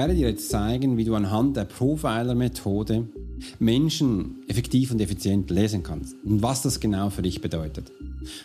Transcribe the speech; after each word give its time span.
werde 0.00 0.14
dir 0.14 0.30
jetzt 0.30 0.48
zeigen, 0.48 0.96
wie 0.96 1.04
du 1.04 1.14
anhand 1.14 1.58
der 1.58 1.66
Profiler-Methode 1.66 3.06
Menschen 3.58 4.36
effektiv 4.48 4.92
und 4.92 5.00
effizient 5.02 5.50
lesen 5.50 5.82
kannst 5.82 6.16
und 6.24 6.42
was 6.42 6.62
das 6.62 6.80
genau 6.80 7.10
für 7.10 7.20
dich 7.20 7.42
bedeutet. 7.42 7.92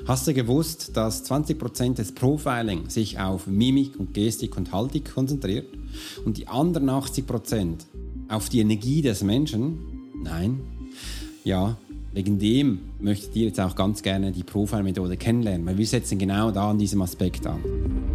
Hast 0.05 0.27
du 0.27 0.33
gewusst, 0.33 0.97
dass 0.97 1.23
20% 1.23 1.93
des 1.93 2.11
Profiling 2.11 2.89
sich 2.89 3.21
auf 3.21 3.47
Mimik 3.47 3.97
und 3.97 4.13
Gestik 4.13 4.57
und 4.57 4.73
Haltung 4.73 5.05
konzentriert 5.05 5.67
und 6.25 6.35
die 6.35 6.49
anderen 6.49 6.89
80% 6.89 7.75
auf 8.27 8.49
die 8.49 8.59
Energie 8.59 9.01
des 9.01 9.23
Menschen? 9.23 9.77
Nein. 10.25 10.59
Ja, 11.45 11.77
wegen 12.11 12.37
dem 12.37 12.79
möchte 12.99 13.27
ich 13.27 13.31
dir 13.31 13.45
jetzt 13.45 13.61
auch 13.61 13.77
ganz 13.77 14.01
gerne 14.01 14.33
die 14.33 14.43
Profile-Methode 14.43 15.15
kennenlernen, 15.15 15.65
weil 15.65 15.77
wir 15.77 15.87
setzen 15.87 16.19
genau 16.19 16.51
da 16.51 16.71
an 16.71 16.79
diesem 16.79 17.01
Aspekt 17.01 17.47
an. 17.47 18.14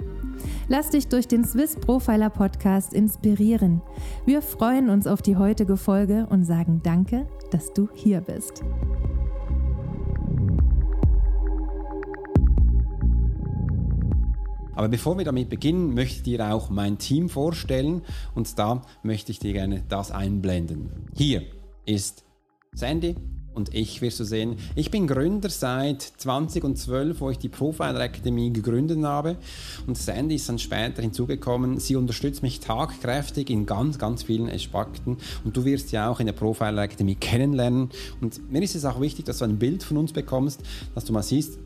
Lass 0.67 0.89
dich 0.89 1.07
durch 1.07 1.27
den 1.27 1.43
Swiss 1.43 1.75
Profiler 1.75 2.29
Podcast 2.29 2.93
inspirieren. 2.93 3.81
Wir 4.25 4.41
freuen 4.41 4.89
uns 4.89 5.07
auf 5.07 5.21
die 5.21 5.37
heutige 5.37 5.77
Folge 5.77 6.27
und 6.29 6.43
sagen 6.43 6.81
Danke, 6.83 7.27
dass 7.51 7.73
du 7.73 7.89
hier 7.93 8.21
bist. 8.21 8.63
Aber 14.73 14.89
bevor 14.89 15.17
wir 15.17 15.25
damit 15.25 15.49
beginnen, 15.49 15.93
möchte 15.93 16.17
ich 16.17 16.23
dir 16.23 16.53
auch 16.53 16.69
mein 16.69 16.97
Team 16.97 17.29
vorstellen 17.29 18.01
und 18.33 18.57
da 18.57 18.81
möchte 19.03 19.31
ich 19.31 19.39
dir 19.39 19.53
gerne 19.53 19.83
das 19.87 20.11
einblenden. 20.11 21.07
Hier 21.15 21.43
ist 21.85 22.23
Sandy, 22.73 23.15
und 23.53 23.73
ich 23.73 24.01
wirst 24.01 24.19
du 24.19 24.23
sehen. 24.23 24.57
Ich 24.75 24.91
bin 24.91 25.07
Gründer 25.07 25.49
seit 25.49 26.01
2012, 26.01 27.19
wo 27.19 27.29
ich 27.29 27.37
die 27.37 27.49
Profiler 27.49 27.99
Academy 28.01 28.49
gegründet 28.49 29.03
habe 29.03 29.37
und 29.87 29.97
Sandy 29.97 30.35
ist 30.35 30.49
dann 30.49 30.59
später 30.59 31.01
hinzugekommen. 31.01 31.79
Sie 31.79 31.95
unterstützt 31.95 32.43
mich 32.43 32.59
tagkräftig 32.59 33.49
in 33.49 33.65
ganz, 33.65 33.97
ganz 33.99 34.23
vielen 34.23 34.49
Aspekten 34.49 35.17
und 35.43 35.55
du 35.55 35.65
wirst 35.65 35.91
ja 35.91 36.09
auch 36.09 36.19
in 36.19 36.27
der 36.27 36.33
Profiler 36.33 36.83
Academy 36.83 37.15
kennenlernen 37.15 37.89
und 38.21 38.51
mir 38.51 38.61
ist 38.61 38.75
es 38.75 38.85
auch 38.85 39.01
wichtig, 39.01 39.25
dass 39.25 39.39
du 39.39 39.45
ein 39.45 39.59
Bild 39.59 39.83
von 39.83 39.97
uns 39.97 40.13
bekommst, 40.13 40.61
dass 40.95 41.05
du 41.05 41.13
mal 41.13 41.23
siehst, 41.23 41.57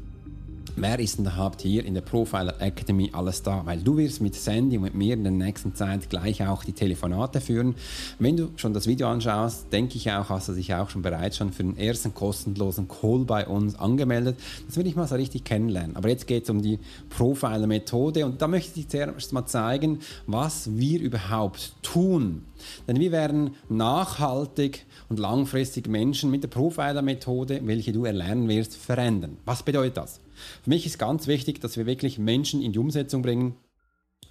Wer 0.78 1.00
ist 1.00 1.18
denn 1.18 1.26
überhaupt 1.26 1.62
hier 1.62 1.86
in 1.86 1.94
der 1.94 2.02
Profiler 2.02 2.62
Academy 2.62 3.10
alles 3.14 3.42
da? 3.42 3.66
Weil 3.66 3.80
du 3.80 3.96
wirst 3.96 4.20
mit 4.20 4.36
Sandy 4.36 4.76
und 4.76 4.84
mit 4.84 4.94
mir 4.94 5.14
in 5.14 5.24
der 5.24 5.32
nächsten 5.32 5.74
Zeit 5.74 6.10
gleich 6.10 6.46
auch 6.46 6.66
die 6.66 6.74
Telefonate 6.74 7.40
führen. 7.40 7.76
Wenn 8.20 8.36
du 8.36 8.50
schon 8.58 8.74
das 8.74 8.86
Video 8.86 9.08
anschaust, 9.08 9.72
denke 9.72 9.96
ich 9.96 10.12
auch, 10.12 10.28
hast 10.28 10.50
du 10.50 10.54
dich 10.54 10.74
auch 10.74 10.90
schon 10.90 11.02
bereits 11.02 11.38
schon 11.38 11.54
für 11.54 11.64
den 11.64 11.78
ersten 11.78 12.14
kostenlosen 12.14 12.90
Call 12.90 13.20
bei 13.20 13.48
uns 13.48 13.80
angemeldet. 13.80 14.38
Das 14.68 14.76
will 14.76 14.86
ich 14.86 14.98
mal 14.98 15.08
so 15.08 15.16
richtig 15.16 15.46
kennenlernen. 15.46 15.96
Aber 15.96 16.10
jetzt 16.10 16.28
geht 16.28 16.44
es 16.44 16.50
um 16.50 16.62
die 16.62 16.78
Profiler 17.10 17.68
Methode 17.68 18.26
und 18.26 18.42
da 18.42 18.50
möchte 18.50 18.78
ich 18.78 18.90
zuerst 18.90 19.32
mal 19.32 19.46
zeigen, 19.46 20.00
was 20.28 20.76
wir 20.76 21.00
überhaupt 21.00 21.72
tun. 21.84 22.42
Denn 22.86 23.00
wir 23.00 23.14
werden 23.14 23.52
nachhaltig 23.70 24.86
und 25.08 25.20
langfristig 25.20 25.88
Menschen 25.88 26.32
mit 26.32 26.44
der 26.44 26.50
Profiler 26.50 27.02
Methode, 27.02 27.62
welche 27.64 27.94
du 27.94 28.04
erlernen 28.04 28.50
wirst, 28.50 28.76
verändern. 28.76 29.38
Was 29.46 29.64
bedeutet 29.64 29.96
das? 29.96 30.20
Für 30.64 30.70
mich 30.70 30.86
ist 30.86 31.00
ganz 31.00 31.28
wichtig, 31.28 31.62
dass 31.62 31.78
wir 31.78 31.86
wirklich 31.86 32.18
Menschen 32.20 32.62
in 32.62 32.74
die 32.74 32.80
Umsetzung 32.80 33.22
bringen, 33.22 33.56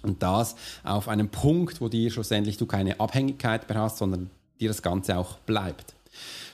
und 0.05 0.21
das 0.21 0.55
auf 0.83 1.07
einem 1.07 1.29
Punkt, 1.29 1.81
wo 1.81 1.89
dir 1.89 2.11
schlussendlich 2.11 2.57
du 2.57 2.65
keine 2.65 2.99
Abhängigkeit 2.99 3.67
mehr 3.67 3.79
hast, 3.79 3.97
sondern 3.97 4.29
dir 4.59 4.69
das 4.69 4.81
Ganze 4.81 5.17
auch 5.17 5.39
bleibt. 5.39 5.94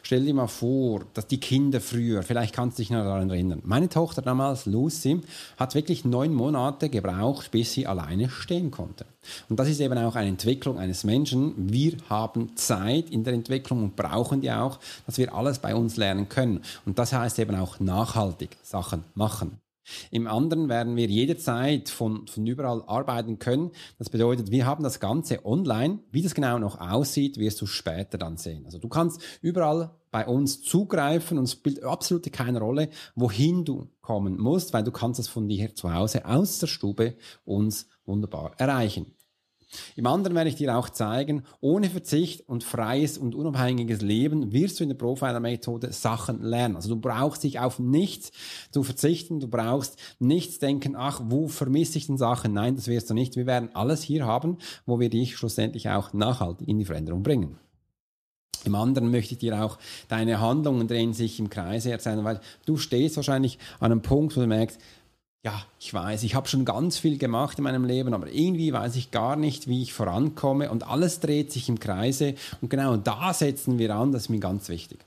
Stell 0.04 0.26
dir 0.26 0.34
mal 0.34 0.48
vor, 0.48 1.02
dass 1.14 1.28
die 1.28 1.40
Kinder 1.40 1.80
früher, 1.80 2.24
vielleicht 2.24 2.54
kannst 2.54 2.78
du 2.78 2.82
dich 2.82 2.90
noch 2.90 3.04
daran 3.04 3.30
erinnern, 3.30 3.62
meine 3.64 3.88
Tochter 3.88 4.22
damals, 4.22 4.66
Lucy, 4.66 5.22
hat 5.58 5.76
wirklich 5.76 6.04
neun 6.06 6.34
Monate 6.34 6.90
gebraucht, 6.90 7.52
bis 7.52 7.74
sie 7.74 7.88
alleine 7.88 8.30
stehen 8.30 8.72
konnte. 8.72 9.06
Und 9.50 9.60
das 9.60 9.70
ist 9.70 9.80
eben 9.80 9.98
auch 9.98 10.16
eine 10.16 10.30
Entwicklung 10.30 10.80
eines 10.80 11.04
Menschen. 11.04 11.54
Wir 11.72 11.98
haben 12.10 12.56
Zeit 12.56 13.10
in 13.10 13.24
der 13.24 13.34
Entwicklung 13.34 13.84
und 13.84 13.96
brauchen 13.96 14.42
die 14.42 14.52
auch, 14.52 14.80
dass 15.06 15.18
wir 15.18 15.34
alles 15.34 15.60
bei 15.60 15.76
uns 15.76 15.98
lernen 15.98 16.28
können. 16.28 16.62
Und 16.86 17.00
das 17.00 17.14
heißt 17.14 17.40
eben 17.40 17.56
auch 17.56 17.80
nachhaltig 17.80 18.58
Sachen 18.64 19.04
machen. 19.14 19.60
Im 20.12 20.28
anderen 20.28 20.70
werden 20.70 20.96
wir 20.96 21.08
jederzeit 21.08 21.90
von, 21.90 22.28
von 22.28 22.46
überall 22.46 22.84
arbeiten 22.88 23.40
können. 23.40 23.72
Das 23.98 24.10
bedeutet, 24.10 24.52
wir 24.52 24.66
haben 24.66 24.84
das 24.84 25.00
Ganze 25.00 25.46
online. 25.46 26.00
Wie 26.12 26.22
das 26.22 26.36
genau 26.36 26.60
noch 26.60 26.80
aussieht, 26.80 27.38
wirst 27.38 27.62
du 27.62 27.66
später 27.66 28.18
dann 28.18 28.38
sehen. 28.38 28.66
Also 28.66 28.78
du 28.78 28.90
kannst 28.90 29.22
überall 29.42 29.92
bei 30.12 30.28
uns 30.28 30.62
zugreifen 30.62 31.38
und 31.38 31.46
es 31.46 31.54
spielt 31.54 31.84
absolut 31.84 32.32
keine 32.32 32.60
Rolle, 32.60 32.90
wohin 33.16 33.64
du 33.66 33.88
kommen 34.02 34.38
musst, 34.38 34.74
weil 34.74 34.84
du 34.84 34.92
kannst 34.92 35.20
es 35.20 35.28
von 35.28 35.48
dir 35.48 35.74
zu 35.74 35.94
Hause 35.94 36.26
aus 36.26 36.60
der 36.60 36.68
Stube 36.68 37.16
uns 37.46 37.88
wunderbar 38.06 38.52
erreichen. 38.58 39.16
Im 39.96 40.06
anderen 40.06 40.36
werde 40.36 40.50
ich 40.50 40.56
dir 40.56 40.78
auch 40.78 40.90
zeigen, 40.90 41.44
ohne 41.62 41.90
Verzicht 41.90 42.48
und 42.48 42.64
freies 42.64 43.18
und 43.18 43.36
unabhängiges 43.36 44.02
Leben 44.02 44.52
wirst 44.52 44.80
du 44.80 44.84
in 44.84 44.90
der 44.90 44.98
Profiler-Methode 44.98 45.94
Sachen 45.94 46.42
lernen. 46.42 46.76
Also 46.76 46.90
du 46.90 47.00
brauchst 47.00 47.44
dich 47.44 47.60
auf 47.60 47.80
nichts 47.80 48.32
zu 48.72 48.84
verzichten, 48.84 49.40
du 49.40 49.48
brauchst 49.48 49.98
nichts 50.20 50.60
denken, 50.60 50.96
ach, 50.96 51.22
wo 51.26 51.48
vermisse 51.48 51.98
ich 51.98 52.08
denn 52.08 52.18
Sachen? 52.18 52.54
Nein, 52.54 52.76
das 52.76 52.88
wirst 52.88 53.10
du 53.10 53.14
nicht. 53.14 53.36
Wir 53.36 53.46
werden 53.46 53.70
alles 53.74 54.02
hier 54.04 54.26
haben, 54.26 54.58
wo 54.86 55.00
wir 55.00 55.10
dich 55.10 55.38
schlussendlich 55.38 55.90
auch 55.90 56.14
nachhaltig 56.14 56.68
in 56.68 56.80
die 56.80 56.86
Veränderung 56.86 57.24
bringen. 57.24 57.58
Im 58.64 58.76
anderen 58.76 59.10
möchte 59.10 59.34
ich 59.34 59.40
dir 59.40 59.64
auch 59.64 59.80
deine 60.08 60.40
Handlungen 60.40 60.88
drehen 60.88 61.14
sich 61.14 61.40
im 61.40 61.50
Kreise 61.50 61.92
erzählen, 61.92 62.24
weil 62.24 62.42
du 62.66 62.78
stehst 62.78 63.16
wahrscheinlich 63.16 63.58
an 63.80 63.92
einem 63.92 64.02
Punkt, 64.02 64.36
wo 64.38 64.42
du 64.42 64.48
merkst, 64.48 64.80
ja, 65.44 65.66
ich 65.80 65.92
weiß, 65.92 66.24
ich 66.24 66.36
habe 66.36 66.48
schon 66.48 66.66
ganz 66.66 66.98
viel 66.98 67.18
gemacht 67.18 67.58
in 67.58 67.64
meinem 67.64 67.84
Leben, 67.84 68.14
aber 68.14 68.32
irgendwie 68.32 68.72
weiß 68.74 68.96
ich 68.96 69.10
gar 69.10 69.36
nicht, 69.36 69.68
wie 69.68 69.82
ich 69.82 69.94
vorankomme 69.94 70.70
und 70.70 70.88
alles 70.88 71.20
dreht 71.20 71.52
sich 71.52 71.68
im 71.68 71.80
Kreise 71.80 72.36
und 72.62 72.70
genau 72.70 72.96
da 72.98 73.34
setzen 73.34 73.80
wir 73.80 73.96
an, 73.96 74.12
das 74.12 74.24
ist 74.24 74.30
mir 74.30 74.40
ganz 74.40 74.70
wichtig. 74.70 75.00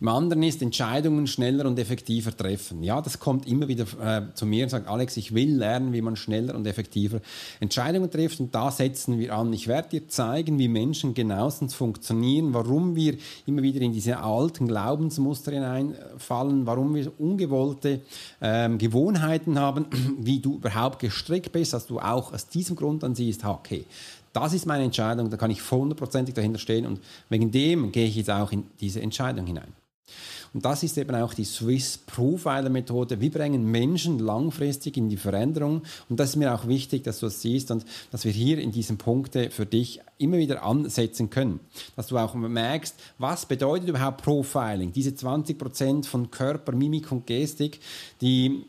Im 0.00 0.08
anderen 0.08 0.42
ist 0.42 0.62
Entscheidungen 0.62 1.26
schneller 1.26 1.66
und 1.66 1.78
effektiver 1.78 2.36
treffen. 2.36 2.82
Ja, 2.82 3.00
das 3.00 3.18
kommt 3.18 3.46
immer 3.48 3.68
wieder 3.68 3.86
äh, 4.00 4.34
zu 4.34 4.46
mir 4.46 4.64
und 4.64 4.70
sagt, 4.70 4.88
Alex, 4.88 5.16
ich 5.16 5.34
will 5.34 5.56
lernen, 5.56 5.92
wie 5.92 6.02
man 6.02 6.16
schneller 6.16 6.54
und 6.54 6.66
effektiver 6.66 7.20
Entscheidungen 7.60 8.10
trifft 8.10 8.40
und 8.40 8.54
da 8.54 8.70
setzen 8.70 9.18
wir 9.18 9.34
an. 9.34 9.52
Ich 9.52 9.68
werde 9.68 9.88
dir 9.88 10.08
zeigen, 10.08 10.58
wie 10.58 10.68
Menschen 10.68 11.14
genauestens 11.14 11.74
funktionieren, 11.74 12.52
warum 12.52 12.94
wir 12.94 13.16
immer 13.46 13.62
wieder 13.62 13.80
in 13.80 13.92
diese 13.92 14.18
alten 14.18 14.68
Glaubensmuster 14.68 15.52
hineinfallen, 15.52 16.66
warum 16.66 16.94
wir 16.94 17.10
ungewollte 17.18 18.00
ähm, 18.40 18.78
Gewohnheiten 18.78 19.58
haben, 19.58 19.86
wie 20.18 20.40
du 20.40 20.56
überhaupt 20.56 20.98
gestrickt 20.98 21.52
bist, 21.52 21.72
dass 21.72 21.86
du 21.86 21.98
auch 22.00 22.32
aus 22.32 22.48
diesem 22.48 22.76
Grund 22.76 23.02
dann 23.02 23.14
siehst, 23.14 23.44
okay, 23.44 23.84
das 24.36 24.52
ist 24.52 24.66
meine 24.66 24.84
Entscheidung, 24.84 25.30
da 25.30 25.38
kann 25.38 25.50
ich 25.50 25.70
hundertprozentig 25.70 26.34
dahinter 26.34 26.58
stehen 26.58 26.84
und 26.84 27.00
wegen 27.30 27.50
dem 27.50 27.90
gehe 27.90 28.06
ich 28.06 28.16
jetzt 28.16 28.30
auch 28.30 28.52
in 28.52 28.64
diese 28.80 29.00
Entscheidung 29.00 29.46
hinein. 29.46 29.72
Und 30.52 30.64
das 30.64 30.82
ist 30.82 30.96
eben 30.96 31.14
auch 31.16 31.34
die 31.34 31.44
Swiss 31.44 31.98
Profiler 31.98 32.70
Methode. 32.70 33.20
Wir 33.20 33.30
bringen 33.30 33.70
Menschen 33.70 34.18
langfristig 34.18 34.96
in 34.96 35.08
die 35.08 35.16
Veränderung. 35.16 35.82
Und 36.08 36.18
das 36.18 36.30
ist 36.30 36.36
mir 36.36 36.54
auch 36.54 36.66
wichtig, 36.66 37.04
dass 37.04 37.20
du 37.20 37.26
das 37.26 37.42
siehst 37.42 37.70
und 37.70 37.84
dass 38.10 38.24
wir 38.24 38.32
hier 38.32 38.58
in 38.58 38.72
diesen 38.72 38.96
Punkten 38.96 39.50
für 39.50 39.66
dich 39.66 40.00
immer 40.18 40.38
wieder 40.38 40.62
ansetzen 40.62 41.30
können. 41.30 41.60
Dass 41.94 42.06
du 42.06 42.16
auch 42.16 42.34
merkst, 42.34 42.94
was 43.18 43.46
bedeutet 43.46 43.88
überhaupt 43.88 44.22
Profiling? 44.22 44.92
Diese 44.92 45.10
20% 45.10 46.06
von 46.06 46.30
Körper, 46.30 46.72
Mimik 46.72 47.12
und 47.12 47.26
Gestik, 47.26 47.80
die 48.20 48.64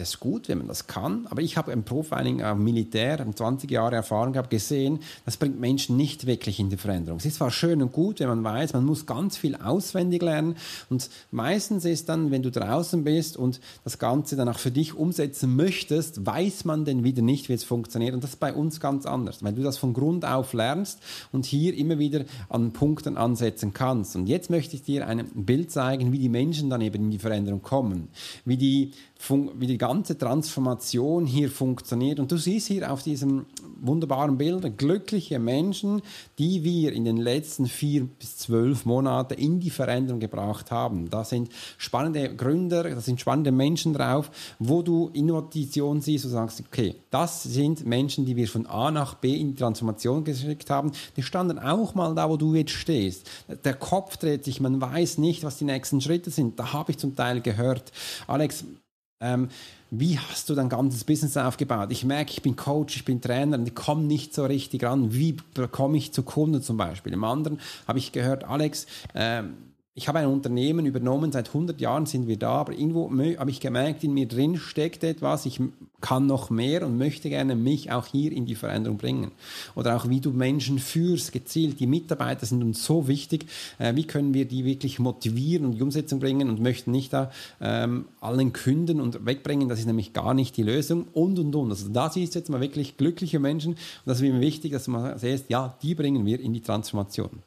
das 0.00 0.14
ist 0.14 0.20
gut, 0.20 0.48
wenn 0.48 0.58
man 0.58 0.66
das 0.66 0.86
kann, 0.86 1.26
aber 1.28 1.42
ich 1.42 1.58
habe 1.58 1.72
im 1.72 1.84
Profiling 1.84 2.42
am 2.42 2.64
Militär 2.64 3.24
20 3.30 3.70
Jahre 3.70 3.96
Erfahrung 3.96 4.32
gehabt, 4.32 4.48
gesehen, 4.48 5.00
das 5.26 5.36
bringt 5.36 5.60
Menschen 5.60 5.98
nicht 5.98 6.26
wirklich 6.26 6.58
in 6.58 6.70
die 6.70 6.78
Veränderung. 6.78 7.18
Es 7.18 7.26
ist 7.26 7.36
zwar 7.36 7.50
schön 7.50 7.82
und 7.82 7.92
gut, 7.92 8.20
wenn 8.20 8.28
man 8.28 8.42
weiß, 8.42 8.72
man 8.72 8.86
muss 8.86 9.04
ganz 9.04 9.36
viel 9.36 9.56
auswendig 9.56 10.22
lernen. 10.22 10.56
Und 10.88 11.10
meistens 11.30 11.84
ist 11.84 12.08
dann, 12.08 12.30
wenn 12.30 12.42
du 12.42 12.50
draußen 12.50 13.04
bist 13.04 13.36
und 13.36 13.60
das 13.84 13.98
Ganze 13.98 14.36
dann 14.36 14.48
auch 14.48 14.58
für 14.58 14.70
dich 14.70 14.94
umsetzen 14.94 15.54
möchtest, 15.54 16.24
weiß 16.24 16.64
man 16.64 16.86
denn 16.86 17.04
wieder 17.04 17.20
nicht, 17.20 17.50
wie 17.50 17.54
es 17.54 17.64
funktioniert. 17.64 18.14
Und 18.14 18.24
das 18.24 18.30
ist 18.30 18.40
bei 18.40 18.54
uns 18.54 18.80
ganz 18.80 19.04
anders, 19.04 19.44
weil 19.44 19.52
du 19.52 19.62
das 19.62 19.76
von 19.76 19.92
Grund 19.92 20.24
auf 20.24 20.54
lernst 20.54 21.00
und 21.30 21.44
hier 21.44 21.76
immer 21.76 21.98
wieder 21.98 22.24
an 22.48 22.72
Punkten 22.72 23.18
ansetzen 23.18 23.74
kannst. 23.74 24.16
Und 24.16 24.28
jetzt 24.28 24.48
möchte 24.48 24.76
ich 24.76 24.82
dir 24.82 25.06
ein 25.06 25.26
Bild 25.34 25.70
zeigen, 25.70 26.10
wie 26.10 26.18
die 26.18 26.30
Menschen 26.30 26.70
dann 26.70 26.80
eben 26.80 27.04
in 27.04 27.10
die 27.10 27.18
Veränderung 27.18 27.60
kommen, 27.60 28.08
wie 28.46 28.56
die 28.56 28.92
wie 29.28 29.66
die 29.66 29.78
ganze 29.78 29.89
Transformation 30.18 31.26
hier 31.26 31.50
funktioniert. 31.50 32.20
Und 32.20 32.30
du 32.30 32.36
siehst 32.36 32.68
hier 32.68 32.90
auf 32.92 33.02
diesem 33.02 33.46
wunderbaren 33.80 34.38
Bild 34.38 34.78
glückliche 34.78 35.38
Menschen, 35.38 36.02
die 36.38 36.62
wir 36.64 36.92
in 36.92 37.04
den 37.04 37.16
letzten 37.16 37.66
vier 37.66 38.04
bis 38.04 38.38
zwölf 38.38 38.84
Monaten 38.84 39.34
in 39.34 39.58
die 39.58 39.70
Veränderung 39.70 40.20
gebracht 40.20 40.70
haben. 40.70 41.10
Da 41.10 41.24
sind 41.24 41.50
spannende 41.76 42.34
Gründer, 42.34 42.84
da 42.84 43.00
sind 43.00 43.20
spannende 43.20 43.52
Menschen 43.52 43.92
drauf, 43.92 44.30
wo 44.58 44.82
du 44.82 45.10
Innovation 45.12 46.00
siehst 46.00 46.24
und 46.26 46.30
sagst, 46.30 46.60
okay, 46.60 46.94
das 47.10 47.42
sind 47.42 47.84
Menschen, 47.84 48.26
die 48.26 48.36
wir 48.36 48.48
von 48.48 48.66
A 48.66 48.90
nach 48.90 49.14
B 49.14 49.34
in 49.34 49.48
die 49.48 49.56
Transformation 49.56 50.24
geschickt 50.24 50.70
haben. 50.70 50.92
Die 51.16 51.22
standen 51.22 51.58
auch 51.58 51.94
mal 51.94 52.14
da, 52.14 52.30
wo 52.30 52.36
du 52.36 52.54
jetzt 52.54 52.72
stehst. 52.72 53.28
Der 53.64 53.74
Kopf 53.74 54.16
dreht 54.16 54.44
sich, 54.44 54.60
man 54.60 54.80
weiß 54.80 55.18
nicht, 55.18 55.42
was 55.42 55.58
die 55.58 55.64
nächsten 55.64 56.00
Schritte 56.00 56.30
sind. 56.30 56.58
Da 56.58 56.72
habe 56.72 56.92
ich 56.92 56.98
zum 56.98 57.16
Teil 57.16 57.40
gehört, 57.40 57.92
Alex, 58.26 58.64
ähm, 59.20 59.48
wie 59.90 60.18
hast 60.18 60.48
du 60.48 60.54
dein 60.54 60.68
ganzes 60.68 61.04
Business 61.04 61.36
aufgebaut? 61.36 61.88
Ich 61.90 62.04
merke, 62.04 62.30
ich 62.32 62.42
bin 62.42 62.54
Coach, 62.54 62.96
ich 62.96 63.04
bin 63.04 63.20
Trainer 63.20 63.58
und 63.58 63.66
ich 63.66 63.74
komme 63.74 64.02
nicht 64.02 64.34
so 64.34 64.44
richtig 64.44 64.84
ran. 64.84 65.12
Wie 65.12 65.36
bekomme 65.54 65.98
ich 65.98 66.12
zu 66.12 66.22
Kunden 66.22 66.62
zum 66.62 66.76
Beispiel? 66.76 67.12
Im 67.12 67.24
anderen 67.24 67.60
habe 67.88 67.98
ich 67.98 68.12
gehört, 68.12 68.44
Alex, 68.44 68.86
ähm, 69.14 69.54
ich 69.94 70.06
habe 70.06 70.20
ein 70.20 70.26
Unternehmen 70.26 70.86
übernommen, 70.86 71.32
seit 71.32 71.48
100 71.48 71.80
Jahren 71.80 72.06
sind 72.06 72.28
wir 72.28 72.38
da, 72.38 72.52
aber 72.52 72.72
irgendwo 72.72 73.10
habe 73.10 73.50
ich 73.50 73.58
gemerkt, 73.58 74.04
in 74.04 74.14
mir 74.14 74.28
drin 74.28 74.56
steckt 74.56 75.02
etwas, 75.02 75.46
ich 75.46 75.60
kann 76.00 76.26
noch 76.26 76.48
mehr 76.48 76.86
und 76.86 76.96
möchte 76.96 77.28
gerne 77.28 77.56
mich 77.56 77.90
auch 77.90 78.06
hier 78.06 78.30
in 78.30 78.46
die 78.46 78.54
Veränderung 78.54 78.98
bringen. 78.98 79.32
Oder 79.74 79.96
auch 79.96 80.08
wie 80.08 80.20
du 80.20 80.30
Menschen 80.30 80.78
führst, 80.78 81.32
gezielt, 81.32 81.80
die 81.80 81.88
Mitarbeiter 81.88 82.46
sind 82.46 82.62
uns 82.62 82.84
so 82.84 83.08
wichtig, 83.08 83.46
äh, 83.78 83.96
wie 83.96 84.04
können 84.04 84.32
wir 84.32 84.46
die 84.46 84.64
wirklich 84.64 85.00
motivieren 85.00 85.66
und 85.66 85.72
die 85.72 85.82
Umsetzung 85.82 86.20
bringen 86.20 86.48
und 86.48 86.60
möchten 86.60 86.92
nicht 86.92 87.12
da 87.12 87.32
ähm, 87.60 88.06
allen 88.20 88.52
künden 88.52 89.00
und 89.00 89.26
wegbringen, 89.26 89.68
das 89.68 89.80
ist 89.80 89.86
nämlich 89.86 90.12
gar 90.12 90.34
nicht 90.34 90.56
die 90.56 90.62
Lösung 90.62 91.08
und 91.12 91.38
und 91.40 91.54
und. 91.54 91.70
Also 91.70 91.88
da 91.88 92.10
siehst 92.10 92.36
du 92.36 92.38
jetzt 92.38 92.48
mal 92.48 92.60
wirklich 92.60 92.96
glückliche 92.96 93.40
Menschen 93.40 93.72
und 93.72 93.78
das 94.06 94.20
ist 94.20 94.22
mir 94.22 94.40
wichtig, 94.40 94.70
dass 94.70 94.86
man 94.86 95.18
siehst, 95.18 95.50
ja, 95.50 95.76
die 95.82 95.96
bringen 95.96 96.24
wir 96.24 96.38
in 96.38 96.52
die 96.52 96.62
Transformation. 96.62 97.42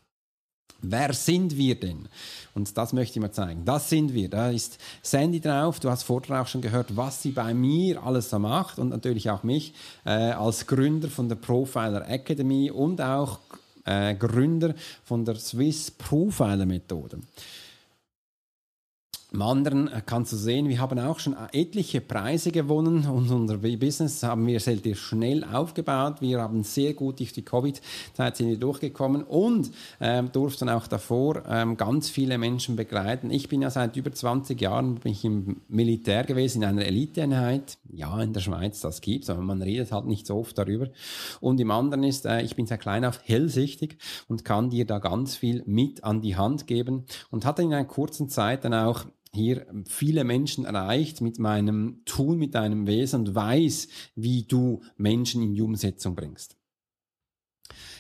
Wer 0.83 1.13
sind 1.13 1.57
wir 1.57 1.80
denn? 1.80 2.09
Und 2.53 2.77
das 2.77 2.91
möchte 2.91 3.18
ich 3.18 3.21
mal 3.21 3.31
zeigen. 3.31 3.63
Das 3.63 3.89
sind 3.89 4.13
wir. 4.13 4.30
Da 4.30 4.50
ist 4.50 4.77
Sandy 5.01 5.39
drauf. 5.39 5.80
Du 5.80 5.89
hast 5.89 6.03
vorher 6.03 6.41
auch 6.41 6.47
schon 6.47 6.62
gehört, 6.62 6.95
was 6.95 7.21
sie 7.21 7.31
bei 7.31 7.53
mir 7.53 8.03
alles 8.03 8.30
so 8.30 8.38
macht 8.38 8.80
und 8.80 8.89
natürlich 8.89 9.30
auch 9.30 9.44
mich 9.44 9.74
äh, 10.06 10.09
als 10.09 10.68
Gründer 10.68 11.09
von 11.09 11.30
der 11.30 11.35
Profiler 11.35 12.07
Academy 12.07 12.69
und 12.69 13.00
auch 13.01 13.39
äh, 13.85 14.13
Gründer 14.15 14.75
von 15.06 15.24
der 15.24 15.35
Swiss 15.35 15.89
Profiler 15.89 16.65
Methode. 16.65 17.19
Im 19.33 19.41
anderen 19.41 19.88
äh, 19.88 20.00
kannst 20.06 20.31
du 20.31 20.38
sehen, 20.38 20.69
wir 20.69 20.80
haben 20.80 21.00
auch 21.00 21.18
schon 21.18 21.35
etliche 21.53 22.01
Preise 22.01 22.51
gewonnen 22.51 23.07
und 23.07 23.31
unser 23.31 23.57
Business 23.57 24.21
haben 24.21 24.45
wir 24.45 24.59
sehr 24.59 24.77
schnell 24.94 25.44
aufgebaut. 25.44 26.21
Wir 26.21 26.39
haben 26.39 26.62
sehr 26.63 26.94
gut 26.94 27.19
durch 27.19 27.33
die 27.33 27.41
Covid-Zeit 27.41 28.38
sind 28.38 28.50
wir 28.50 28.57
durchgekommen 28.57 29.24
und 29.24 29.71
ähm, 30.00 30.31
durften 30.31 30.69
auch 30.69 30.85
davor 30.85 31.41
ähm, 31.50 31.77
ganz 31.77 32.12
viele 32.12 32.38
Menschen 32.38 32.75
begleiten. 32.75 33.31
Ich 33.31 33.50
bin 33.50 33.63
ja 33.63 33.71
seit 33.71 33.97
über 33.97 34.12
20 34.12 34.62
Jahren 34.62 34.95
bin 34.95 35.13
ich 35.13 35.25
im 35.25 35.62
Militär 35.68 36.25
gewesen, 36.25 36.62
in 36.62 36.69
einer 36.69 36.85
Eliteeinheit. 36.85 37.80
Ja, 37.95 38.19
in 38.24 38.34
der 38.34 38.40
Schweiz 38.40 38.81
das 38.81 39.01
gibt's, 39.01 39.30
aber 39.30 39.42
man 39.42 39.62
redet 39.62 39.92
halt 39.92 40.06
nicht 40.06 40.25
so 40.25 40.38
oft 40.38 40.57
darüber. 40.57 40.90
Und 41.42 41.60
im 41.60 41.69
anderen 41.69 42.04
ist, 42.04 42.25
äh, 42.25 42.42
ich 42.42 42.56
bin 42.56 42.66
sehr 42.66 42.80
klein 42.80 43.06
auf 43.06 43.19
hellsichtig 43.24 43.98
und 44.28 44.44
kann 44.44 44.72
dir 44.72 44.86
da 44.86 44.98
ganz 44.98 45.36
viel 45.36 45.62
mit 45.68 46.04
an 46.04 46.19
die 46.22 46.36
Hand 46.36 46.66
geben 46.66 47.06
und 47.30 47.45
hatte 47.45 47.62
in 47.62 47.72
einer 47.72 47.86
kurzen 47.86 48.30
Zeit 48.30 48.66
dann 48.66 48.74
auch 48.74 49.06
hier 49.31 49.68
viele 49.88 50.24
Menschen 50.24 50.66
erreicht 50.66 51.22
mit 51.22 51.38
meinem 51.38 52.01
Tool, 52.06 52.36
mit 52.36 52.56
deinem 52.56 52.88
Wesen 52.88 53.22
und 53.22 53.36
weiß, 53.36 53.88
wie 54.16 54.44
du 54.44 54.81
Menschen 54.98 55.44
in 55.44 55.54
die 55.54 55.62
Umsetzung 55.62 56.16
bringst. 56.16 56.57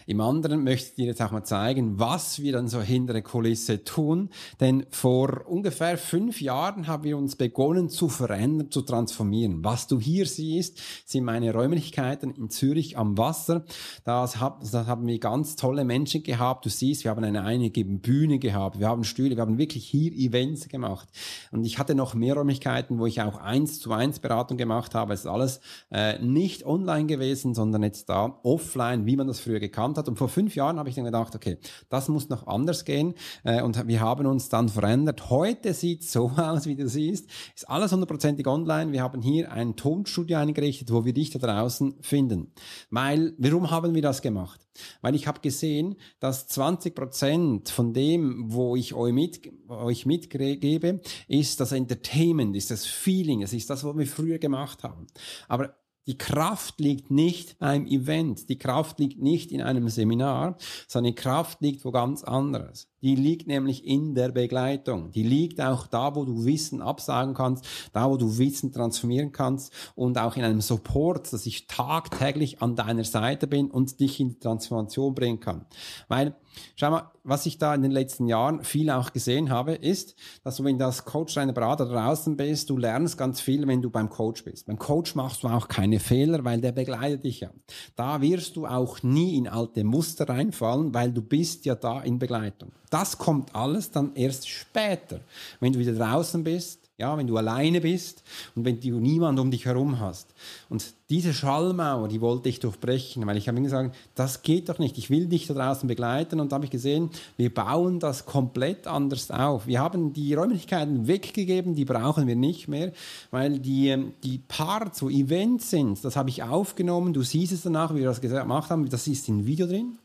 Im 0.05 0.21
anderen 0.21 0.63
möchte 0.63 0.89
ich 0.89 0.95
dir 0.95 1.05
jetzt 1.05 1.21
auch 1.21 1.31
mal 1.31 1.43
zeigen, 1.43 1.99
was 1.99 2.39
wir 2.39 2.53
dann 2.53 2.67
so 2.67 2.81
hinter 2.81 3.13
der 3.13 3.21
Kulisse 3.21 3.83
tun. 3.83 4.29
Denn 4.59 4.85
vor 4.89 5.47
ungefähr 5.47 5.97
fünf 5.97 6.41
Jahren 6.41 6.87
haben 6.87 7.03
wir 7.03 7.17
uns 7.17 7.35
begonnen 7.35 7.89
zu 7.89 8.09
verändern, 8.09 8.71
zu 8.71 8.81
transformieren. 8.81 9.63
Was 9.63 9.87
du 9.87 9.99
hier 9.99 10.25
siehst, 10.25 10.79
sind 11.05 11.23
meine 11.23 11.53
Räumlichkeiten 11.53 12.31
in 12.31 12.49
Zürich 12.49 12.97
am 12.97 13.17
Wasser. 13.17 13.65
Das, 14.03 14.39
hab, 14.39 14.61
das 14.61 14.73
haben 14.73 15.07
wir 15.07 15.19
ganz 15.19 15.55
tolle 15.55 15.85
Menschen 15.85 16.23
gehabt. 16.23 16.65
Du 16.65 16.69
siehst, 16.69 17.03
wir 17.03 17.11
haben 17.11 17.23
eine 17.23 17.43
einige 17.43 17.85
Bühne 17.85 18.39
gehabt, 18.39 18.79
wir 18.79 18.87
haben 18.87 19.03
Stühle, 19.03 19.35
wir 19.35 19.41
haben 19.41 19.57
wirklich 19.57 19.85
hier 19.85 20.11
Events 20.11 20.67
gemacht. 20.67 21.07
Und 21.51 21.65
ich 21.65 21.79
hatte 21.79 21.95
noch 21.95 22.13
mehr 22.13 22.35
Räumlichkeiten, 22.35 22.99
wo 22.99 23.05
ich 23.05 23.21
auch 23.21 23.37
eins 23.37 23.79
zu 23.79 23.91
eins 23.91 24.19
Beratung 24.19 24.57
gemacht 24.57 24.95
habe. 24.95 25.13
Es 25.13 25.21
ist 25.21 25.27
alles 25.27 25.59
äh, 25.91 26.19
nicht 26.19 26.65
online 26.65 27.05
gewesen, 27.05 27.53
sondern 27.53 27.83
jetzt 27.83 28.09
da 28.09 28.39
offline, 28.43 29.05
wie 29.05 29.15
man 29.15 29.27
das 29.27 29.39
früher 29.39 29.59
gekannt 29.59 29.92
gelernt 29.93 29.97
hat. 29.97 30.07
Und 30.07 30.17
vor 30.17 30.29
fünf 30.29 30.55
Jahren 30.55 30.77
habe 30.79 30.89
ich 30.89 30.95
dann 30.95 31.05
gedacht, 31.05 31.35
okay, 31.35 31.57
das 31.89 32.09
muss 32.09 32.29
noch 32.29 32.47
anders 32.47 32.85
gehen. 32.85 33.13
Äh, 33.43 33.61
und 33.61 33.87
wir 33.87 33.99
haben 33.99 34.25
uns 34.25 34.49
dann 34.49 34.69
verändert. 34.69 35.29
Heute 35.29 35.73
sieht 35.73 36.03
so 36.03 36.31
aus, 36.37 36.65
wie 36.65 36.75
du 36.75 36.87
siehst. 36.87 37.29
Ist 37.55 37.69
alles 37.69 37.91
hundertprozentig 37.91 38.47
online. 38.47 38.91
Wir 38.91 39.01
haben 39.01 39.21
hier 39.21 39.51
ein 39.51 39.75
Tonstudio 39.75 40.37
eingerichtet, 40.37 40.91
wo 40.91 41.05
wir 41.05 41.13
dich 41.13 41.31
da 41.31 41.39
draußen 41.39 41.95
finden. 42.01 42.51
Weil, 42.89 43.33
warum 43.37 43.71
haben 43.71 43.93
wir 43.93 44.01
das 44.01 44.21
gemacht? 44.21 44.59
Weil 45.01 45.13
ich 45.13 45.27
habe 45.27 45.39
gesehen, 45.39 45.95
dass 46.19 46.47
20 46.47 46.95
Prozent 46.95 47.69
von 47.69 47.93
dem, 47.93 48.51
wo 48.51 48.75
ich 48.75 48.95
euch, 48.95 49.13
mit, 49.13 49.51
euch 49.69 50.05
mitgebe, 50.07 50.99
ist 51.27 51.59
das 51.59 51.71
Entertainment, 51.71 52.55
ist 52.55 52.71
das 52.71 52.85
Feeling, 52.85 53.43
es 53.43 53.53
ist 53.53 53.69
das, 53.69 53.83
was 53.83 53.95
wir 53.95 54.07
früher 54.07 54.39
gemacht 54.39 54.83
haben. 54.83 55.05
Aber 55.47 55.75
die 56.07 56.17
Kraft 56.17 56.79
liegt 56.79 57.11
nicht 57.11 57.57
beim 57.59 57.85
Event, 57.87 58.49
die 58.49 58.57
Kraft 58.57 58.99
liegt 58.99 59.21
nicht 59.21 59.51
in 59.51 59.61
einem 59.61 59.87
Seminar, 59.89 60.57
sondern 60.87 61.13
die 61.13 61.21
Kraft 61.21 61.61
liegt 61.61 61.85
wo 61.85 61.91
ganz 61.91 62.23
anderes. 62.23 62.89
Die 63.01 63.15
liegt 63.15 63.47
nämlich 63.47 63.85
in 63.85 64.15
der 64.15 64.29
Begleitung. 64.29 65.11
Die 65.11 65.23
liegt 65.23 65.59
auch 65.59 65.87
da, 65.87 66.15
wo 66.15 66.23
du 66.23 66.45
Wissen 66.45 66.81
absagen 66.81 67.33
kannst, 67.33 67.65
da, 67.91 68.09
wo 68.09 68.17
du 68.17 68.37
Wissen 68.37 68.71
transformieren 68.71 69.31
kannst 69.31 69.73
und 69.95 70.17
auch 70.17 70.37
in 70.37 70.43
einem 70.43 70.61
Support, 70.61 71.31
dass 71.31 71.45
ich 71.45 71.67
tagtäglich 71.67 72.61
an 72.61 72.75
deiner 72.75 73.03
Seite 73.03 73.47
bin 73.47 73.69
und 73.69 73.99
dich 73.99 74.19
in 74.19 74.29
die 74.29 74.39
Transformation 74.39 75.15
bringen 75.15 75.39
kann. 75.39 75.65
Weil, 76.07 76.35
schau 76.75 76.91
mal, 76.91 77.11
was 77.23 77.45
ich 77.45 77.57
da 77.57 77.73
in 77.73 77.81
den 77.81 77.91
letzten 77.91 78.27
Jahren 78.27 78.63
viel 78.63 78.89
auch 78.89 79.13
gesehen 79.13 79.49
habe, 79.49 79.73
ist, 79.73 80.15
dass 80.43 80.57
du, 80.57 80.63
wenn 80.63 80.77
du 80.77 80.85
als 80.85 81.05
Coach 81.05 81.35
deiner 81.35 81.53
Berater 81.53 81.85
draußen 81.85 82.35
bist, 82.35 82.69
du 82.69 82.77
lernst 82.77 83.17
ganz 83.17 83.39
viel, 83.39 83.67
wenn 83.67 83.81
du 83.81 83.89
beim 83.89 84.09
Coach 84.09 84.43
bist. 84.43 84.67
Beim 84.67 84.77
Coach 84.77 85.15
machst 85.15 85.43
du 85.43 85.47
auch 85.47 85.67
keine 85.67 85.99
Fehler, 85.99 86.43
weil 86.43 86.61
der 86.61 86.71
begleitet 86.71 87.23
dich 87.23 87.41
ja. 87.41 87.49
Da 87.95 88.21
wirst 88.21 88.55
du 88.55 88.65
auch 88.65 89.01
nie 89.03 89.37
in 89.37 89.47
alte 89.47 89.83
Muster 89.83 90.27
reinfallen, 90.27 90.93
weil 90.93 91.11
du 91.11 91.21
bist 91.21 91.65
ja 91.65 91.75
da 91.75 92.01
in 92.01 92.19
Begleitung. 92.19 92.71
Das 92.89 93.17
kommt 93.17 93.55
alles 93.55 93.91
dann 93.91 94.13
erst 94.15 94.47
später, 94.47 95.21
wenn 95.59 95.73
du 95.73 95.79
wieder 95.79 95.93
draußen 95.93 96.43
bist, 96.43 96.82
ja, 96.97 97.17
wenn 97.17 97.25
du 97.25 97.37
alleine 97.37 97.81
bist 97.81 98.23
und 98.55 98.65
wenn 98.65 98.79
du 98.79 98.99
niemand 98.99 99.39
um 99.39 99.49
dich 99.49 99.65
herum 99.65 99.99
hast. 99.99 100.33
Und 100.69 100.93
diese 101.09 101.33
Schallmauer, 101.33 102.07
die 102.07 102.21
wollte 102.21 102.49
ich 102.49 102.59
durchbrechen, 102.59 103.25
weil 103.25 103.37
ich 103.37 103.47
habe 103.47 103.57
mir 103.57 103.63
gesagt, 103.63 103.95
das 104.13 104.43
geht 104.43 104.69
doch 104.69 104.77
nicht. 104.77 104.97
Ich 104.99 105.09
will 105.09 105.25
dich 105.25 105.47
da 105.47 105.55
draußen 105.55 105.87
begleiten 105.87 106.39
und 106.39 106.51
da 106.51 106.55
habe 106.55 106.65
ich 106.65 106.71
gesehen, 106.71 107.09
wir 107.35 107.51
bauen 107.51 107.99
das 107.99 108.25
komplett 108.25 108.85
anders 108.85 109.31
auf. 109.31 109.65
Wir 109.65 109.79
haben 109.79 110.13
die 110.13 110.35
Räumlichkeiten 110.35 111.07
weggegeben, 111.07 111.73
die 111.73 111.85
brauchen 111.85 112.27
wir 112.27 112.35
nicht 112.35 112.67
mehr, 112.67 112.91
weil 113.31 113.57
die, 113.57 114.11
die 114.23 114.37
Parts, 114.47 115.01
wo 115.01 115.09
Events 115.09 115.71
sind, 115.71 116.03
das 116.05 116.15
habe 116.15 116.29
ich 116.29 116.43
aufgenommen. 116.43 117.13
Du 117.13 117.23
siehst 117.23 117.53
es 117.53 117.63
danach, 117.63 117.93
wie 117.95 117.99
wir 117.99 118.05
das 118.05 118.21
gemacht 118.21 118.69
haben. 118.69 118.87
Das 118.87 119.07
ist 119.07 119.27
in 119.27 119.47
Video 119.47 119.65
drin. 119.65 119.97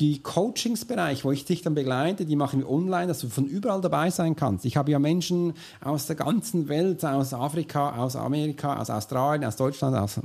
Die 0.00 0.22
Coachingsbereich, 0.22 1.24
wo 1.24 1.30
ich 1.30 1.44
dich 1.44 1.62
dann 1.62 1.74
begleite, 1.74 2.26
die 2.26 2.34
machen 2.34 2.60
wir 2.60 2.68
online, 2.68 3.06
dass 3.06 3.20
du 3.20 3.28
von 3.28 3.46
überall 3.46 3.80
dabei 3.80 4.10
sein 4.10 4.34
kannst. 4.34 4.64
Ich 4.64 4.76
habe 4.76 4.90
ja 4.90 4.98
Menschen 4.98 5.54
aus 5.80 6.06
der 6.06 6.16
ganzen 6.16 6.68
Welt, 6.68 7.04
aus 7.04 7.32
Afrika, 7.32 7.96
aus 7.96 8.16
Amerika, 8.16 8.80
aus 8.80 8.90
Australien, 8.90 9.44
aus 9.44 9.56
Deutschland, 9.56 9.96
aus 9.96 10.20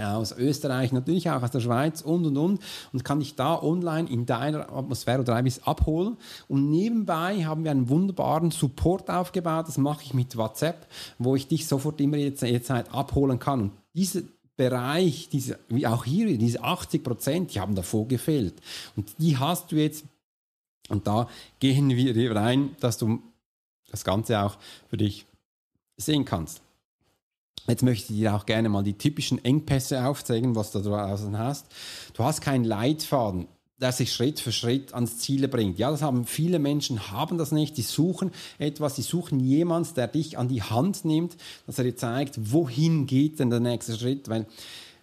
aus 0.00 0.32
Österreich, 0.32 0.92
natürlich 0.92 1.28
auch 1.28 1.42
aus 1.42 1.50
der 1.50 1.60
Schweiz 1.60 2.00
und 2.00 2.24
und 2.24 2.36
und 2.36 2.60
und 2.92 3.04
kann 3.04 3.20
dich 3.20 3.36
da 3.36 3.60
online 3.60 4.08
in 4.08 4.24
deiner 4.26 4.72
Atmosphäre 4.72 5.20
oder 5.20 5.38
Ibis 5.38 5.66
abholen. 5.66 6.16
Und 6.48 6.70
nebenbei 6.70 7.44
haben 7.44 7.64
wir 7.64 7.70
einen 7.70 7.88
wunderbaren 7.88 8.50
Support 8.50 9.10
aufgebaut, 9.10 9.68
das 9.68 9.78
mache 9.78 10.02
ich 10.04 10.14
mit 10.14 10.36
WhatsApp, 10.36 10.86
wo 11.18 11.36
ich 11.36 11.48
dich 11.48 11.66
sofort 11.66 12.00
immer 12.00 12.16
jederzeit 12.16 12.92
abholen 12.94 13.38
kann. 13.38 13.60
Und 13.60 13.72
diese 13.94 14.24
Bereich, 14.56 15.28
diese, 15.30 15.58
wie 15.68 15.86
auch 15.86 16.04
hier, 16.04 16.36
diese 16.36 16.62
80 16.62 17.02
Prozent, 17.02 17.54
die 17.54 17.60
haben 17.60 17.74
davor 17.74 18.06
gefehlt. 18.06 18.54
Und 18.96 19.14
die 19.18 19.38
hast 19.38 19.72
du 19.72 19.76
jetzt, 19.76 20.04
und 20.88 21.06
da 21.06 21.28
gehen 21.58 21.88
wir 21.90 22.36
rein, 22.36 22.76
dass 22.80 22.98
du 22.98 23.22
das 23.90 24.04
Ganze 24.04 24.40
auch 24.40 24.58
für 24.88 24.96
dich 24.96 25.26
sehen 25.96 26.24
kannst. 26.24 26.62
Jetzt 27.68 27.82
möchte 27.82 28.12
ich 28.12 28.18
dir 28.18 28.34
auch 28.34 28.44
gerne 28.44 28.68
mal 28.68 28.82
die 28.82 28.98
typischen 28.98 29.42
Engpässe 29.44 30.04
aufzeigen, 30.04 30.56
was 30.56 30.72
du 30.72 30.80
da 30.80 31.06
draußen 31.06 31.38
hast. 31.38 31.66
Du 32.14 32.24
hast 32.24 32.40
keinen 32.40 32.64
Leitfaden, 32.64 33.46
der 33.82 33.92
sich 33.92 34.12
Schritt 34.12 34.40
für 34.40 34.52
Schritt 34.52 34.94
ans 34.94 35.18
Ziel 35.18 35.48
bringt. 35.48 35.78
Ja, 35.78 35.90
das 35.90 36.02
haben 36.02 36.24
viele 36.24 36.58
Menschen, 36.58 37.10
haben 37.10 37.36
das 37.36 37.52
nicht. 37.52 37.76
Die 37.76 37.82
suchen 37.82 38.30
etwas, 38.58 38.94
die 38.94 39.02
suchen 39.02 39.40
jemanden, 39.40 39.94
der 39.96 40.06
dich 40.06 40.38
an 40.38 40.48
die 40.48 40.62
Hand 40.62 41.04
nimmt, 41.04 41.36
dass 41.66 41.78
er 41.78 41.84
dir 41.84 41.96
zeigt, 41.96 42.52
wohin 42.52 43.06
geht 43.06 43.40
denn 43.40 43.50
der 43.50 43.60
nächste 43.60 43.98
Schritt, 43.98 44.28
weil 44.28 44.46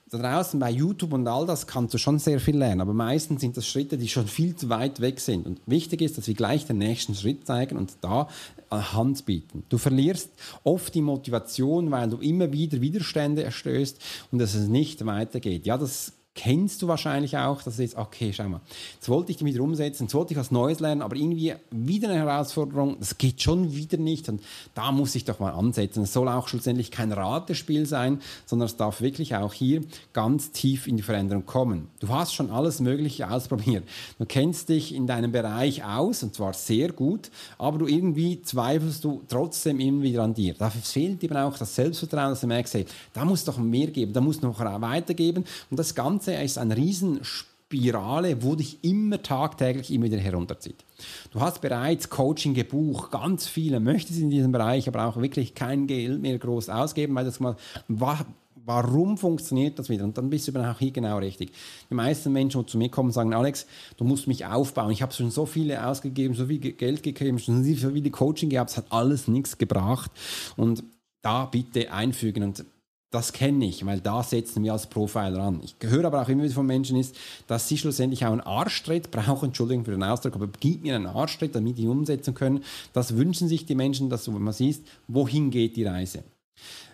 da 0.10 0.18
draußen 0.18 0.60
bei 0.60 0.72
YouTube 0.72 1.14
und 1.14 1.28
all 1.28 1.46
das 1.46 1.68
kannst 1.68 1.94
du 1.94 2.00
schon 2.00 2.18
sehr 2.18 2.40
viel 2.40 2.58
lernen, 2.58 2.82
aber 2.82 2.94
meistens 2.94 3.42
sind 3.42 3.56
das 3.58 3.68
Schritte, 3.68 3.98
die 3.98 4.08
schon 4.08 4.28
viel 4.28 4.56
zu 4.56 4.70
weit 4.70 5.02
weg 5.02 5.20
sind. 5.20 5.46
Und 5.46 5.60
wichtig 5.68 6.02
ist, 6.02 6.18
dass 6.18 6.28
wir 6.28 6.34
gleich 6.34 6.66
den 6.66 6.80
nächsten 6.80 7.14
Schritt 7.14 7.46
zeigen 7.46 7.78
und 7.78 7.92
da 8.02 8.28
Hand 8.72 9.26
bieten. 9.26 9.64
Du 9.70 9.78
verlierst 9.78 10.30
oft 10.64 10.96
die 10.96 11.02
Motivation, 11.02 11.92
weil 11.92 12.10
du 12.10 12.18
immer 12.18 12.52
wieder 12.54 12.82
Widerstände 12.82 13.44
erstößt 13.44 14.00
und 14.32 14.40
dass 14.40 14.56
es 14.56 14.68
nicht 14.68 15.06
weitergeht. 15.06 15.66
Ja, 15.66 15.78
das 15.78 16.14
kennst 16.36 16.82
du 16.82 16.88
wahrscheinlich 16.88 17.38
auch, 17.38 17.62
dass 17.64 17.78
du 17.78 17.82
jetzt, 17.82 17.98
okay, 17.98 18.32
schau 18.32 18.48
mal, 18.48 18.62
jetzt 18.94 19.10
wollte 19.10 19.32
ich 19.32 19.38
die 19.38 19.60
umsetzen, 19.60 20.04
jetzt 20.04 20.14
wollte 20.14 20.34
ich 20.34 20.40
was 20.40 20.52
Neues 20.52 20.80
lernen, 20.80 21.02
aber 21.02 21.16
irgendwie 21.16 21.54
wieder 21.72 22.10
eine 22.10 22.20
Herausforderung, 22.20 22.98
das 23.00 23.18
geht 23.18 23.42
schon 23.42 23.76
wieder 23.76 23.98
nicht 23.98 24.30
und 24.30 24.42
da 24.74 24.92
muss 24.92 25.16
ich 25.16 25.26
doch 25.26 25.40
mal 25.40 25.52
ansetzen. 25.52 26.04
Es 26.04 26.14
soll 26.14 26.30
auch 26.30 26.48
schlussendlich 26.48 26.92
kein 26.92 27.12
Ratespiel 27.12 27.86
sein, 27.86 28.22
sondern 28.46 28.68
es 28.68 28.78
darf 28.78 29.02
wirklich 29.02 29.36
auch 29.36 29.54
hier 29.54 29.82
ganz 30.14 30.52
tief 30.52 30.88
in 30.88 30.98
die 30.98 31.04
Veränderung 31.04 31.46
kommen. 31.46 31.90
Du 32.00 32.08
hast 32.10 32.34
schon 32.34 32.52
alles 32.52 32.80
Mögliche 32.80 33.30
ausprobiert. 33.30 33.84
Du 34.18 34.26
kennst 34.26 34.70
dich 34.70 34.96
in 34.96 35.08
deinem 35.08 35.32
Bereich 35.32 35.84
aus 35.84 36.24
und 36.24 36.36
zwar 36.36 36.54
sehr 36.54 36.94
gut, 36.94 37.32
aber 37.58 37.80
du 37.80 37.88
irgendwie 37.88 38.42
zweifelst 38.42 39.04
du 39.04 39.24
trotzdem 39.28 39.80
immer 39.80 40.04
wieder 40.04 40.24
an 40.24 40.34
dir. 40.34 40.54
Dafür 40.54 40.82
fehlt 40.82 41.22
dir 41.22 41.46
auch 41.46 41.58
das 41.58 41.76
Selbstvertrauen, 41.76 42.30
dass 42.30 42.42
du 42.42 42.48
merkst, 42.48 42.76
hey, 42.76 42.86
da 43.14 43.26
muss 43.26 43.44
doch 43.44 43.58
mehr 43.58 43.88
geben, 43.88 44.14
da 44.14 44.22
muss 44.22 44.42
noch 44.42 44.60
weitergeben 44.60 45.44
und 45.70 45.78
das 45.78 45.94
Ganze 45.96 46.29
Ganze 46.30 46.44
ist 46.44 46.58
eine 46.58 46.78
Riesenspirale, 46.78 48.44
wo 48.44 48.56
dich 48.56 48.84
immer 48.84 49.22
tagtäglich 49.22 49.92
immer 49.92 50.06
wieder 50.06 50.18
herunterzieht. 50.18 50.84
Du 51.32 51.40
hast 51.40 51.62
bereits 51.62 52.10
Coaching 52.10 52.54
gebucht, 52.54 53.12
ganz 53.12 53.48
viele 53.48 53.80
möchtest 53.80 54.20
in 54.20 54.30
diesem 54.30 54.52
Bereich, 54.52 54.88
aber 54.88 55.06
auch 55.06 55.18
wirklich 55.18 55.56
kein 55.56 55.88
Geld 55.88 56.22
mehr 56.22 56.38
groß 56.38 56.70
ausgeben, 56.70 57.16
weil 57.16 57.26
das 57.26 57.40
mal 57.40 57.56
warum 57.88 59.18
funktioniert 59.18 59.80
das 59.80 59.90
wieder? 59.90 60.04
Und 60.04 60.16
dann 60.20 60.30
bist 60.30 60.48
du 60.48 60.60
auch 60.60 60.78
hier 60.78 60.92
genau 60.92 61.18
richtig. 61.18 61.52
Die 61.90 61.96
meisten 61.96 62.32
Menschen, 62.32 62.62
die 62.62 62.68
zu 62.68 62.78
mir 62.78 62.90
kommen, 62.90 63.12
sagen, 63.12 63.34
Alex, 63.34 63.66
du 63.98 64.04
musst 64.04 64.28
mich 64.28 64.46
aufbauen. 64.46 64.92
Ich 64.92 65.02
habe 65.02 65.12
schon 65.12 65.32
so 65.32 65.48
viele 65.48 65.88
ausgegeben, 65.88 66.36
so 66.36 66.46
viel 66.46 66.60
Geld 66.60 67.02
gegeben, 67.02 67.40
schon 67.40 67.64
so 67.64 67.90
viele 67.90 68.12
Coaching 68.12 68.50
gehabt, 68.50 68.70
es 68.70 68.78
hat 68.78 68.86
alles 68.92 69.28
nichts 69.28 69.58
gebracht. 69.58 70.12
Und 70.56 70.84
da 71.24 71.46
bitte 71.46 71.92
einfügen. 71.92 72.44
Und 72.44 72.64
das 73.12 73.34
kenne 73.34 73.66
ich, 73.66 73.86
weil 73.86 74.02
da 74.02 74.22
setzen 74.22 74.64
wir 74.64 74.74
als 74.74 74.88
Profiler 74.88 75.40
an. 75.40 75.62
Ich 75.64 75.76
höre 75.82 76.06
aber 76.06 76.22
auch 76.22 76.30
immer 76.30 76.44
wieder 76.44 76.54
von 76.54 76.66
Menschen, 76.66 76.98
ist, 76.98 77.16
dass 77.48 77.68
sie 77.68 77.78
schlussendlich 77.78 78.26
auch 78.26 78.32
einen 78.32 78.42
Arschtritt 78.42 79.12
brauchen, 79.12 79.48
Entschuldigung 79.48 79.86
für 79.86 79.92
den 79.92 80.04
Ausdruck, 80.04 80.36
aber 80.36 80.48
gib 80.60 80.84
mir 80.84 80.96
einen 80.96 81.08
Arschtritt, 81.08 81.56
damit 81.56 81.78
die 81.78 81.88
umsetzen 81.88 82.34
können. 82.34 82.64
Das 82.94 83.18
wünschen 83.18 83.48
sich 83.48 83.66
die 83.66 83.76
Menschen, 83.76 84.10
dass 84.10 84.26
du 84.26 84.32
mal 84.32 84.54
siehst, 84.54 84.84
wohin 85.08 85.50
geht 85.50 85.76
die 85.76 85.86
Reise. 85.86 86.24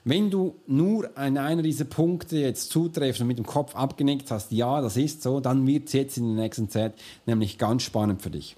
Wenn 0.04 0.30
du 0.30 0.56
nur 0.68 1.18
an 1.18 1.38
einer 1.38 1.64
dieser 1.64 1.86
Punkte 1.86 2.38
jetzt 2.38 2.70
zutreffst 2.70 3.22
und 3.22 3.28
mit 3.28 3.40
dem 3.40 3.46
Kopf 3.46 3.76
abgenickt 3.76 4.30
hast, 4.30 4.52
ja, 4.52 4.80
das 4.80 4.98
ist 4.98 5.24
so, 5.24 5.40
dann 5.40 5.66
wird 5.66 5.88
es 5.88 5.94
jetzt 5.94 6.18
in 6.18 6.36
der 6.36 6.44
nächsten 6.44 6.70
Zeit 6.70 6.94
nämlich 7.26 7.58
ganz 7.58 7.82
spannend 7.82 8.22
für 8.22 8.30
dich. 8.30 8.56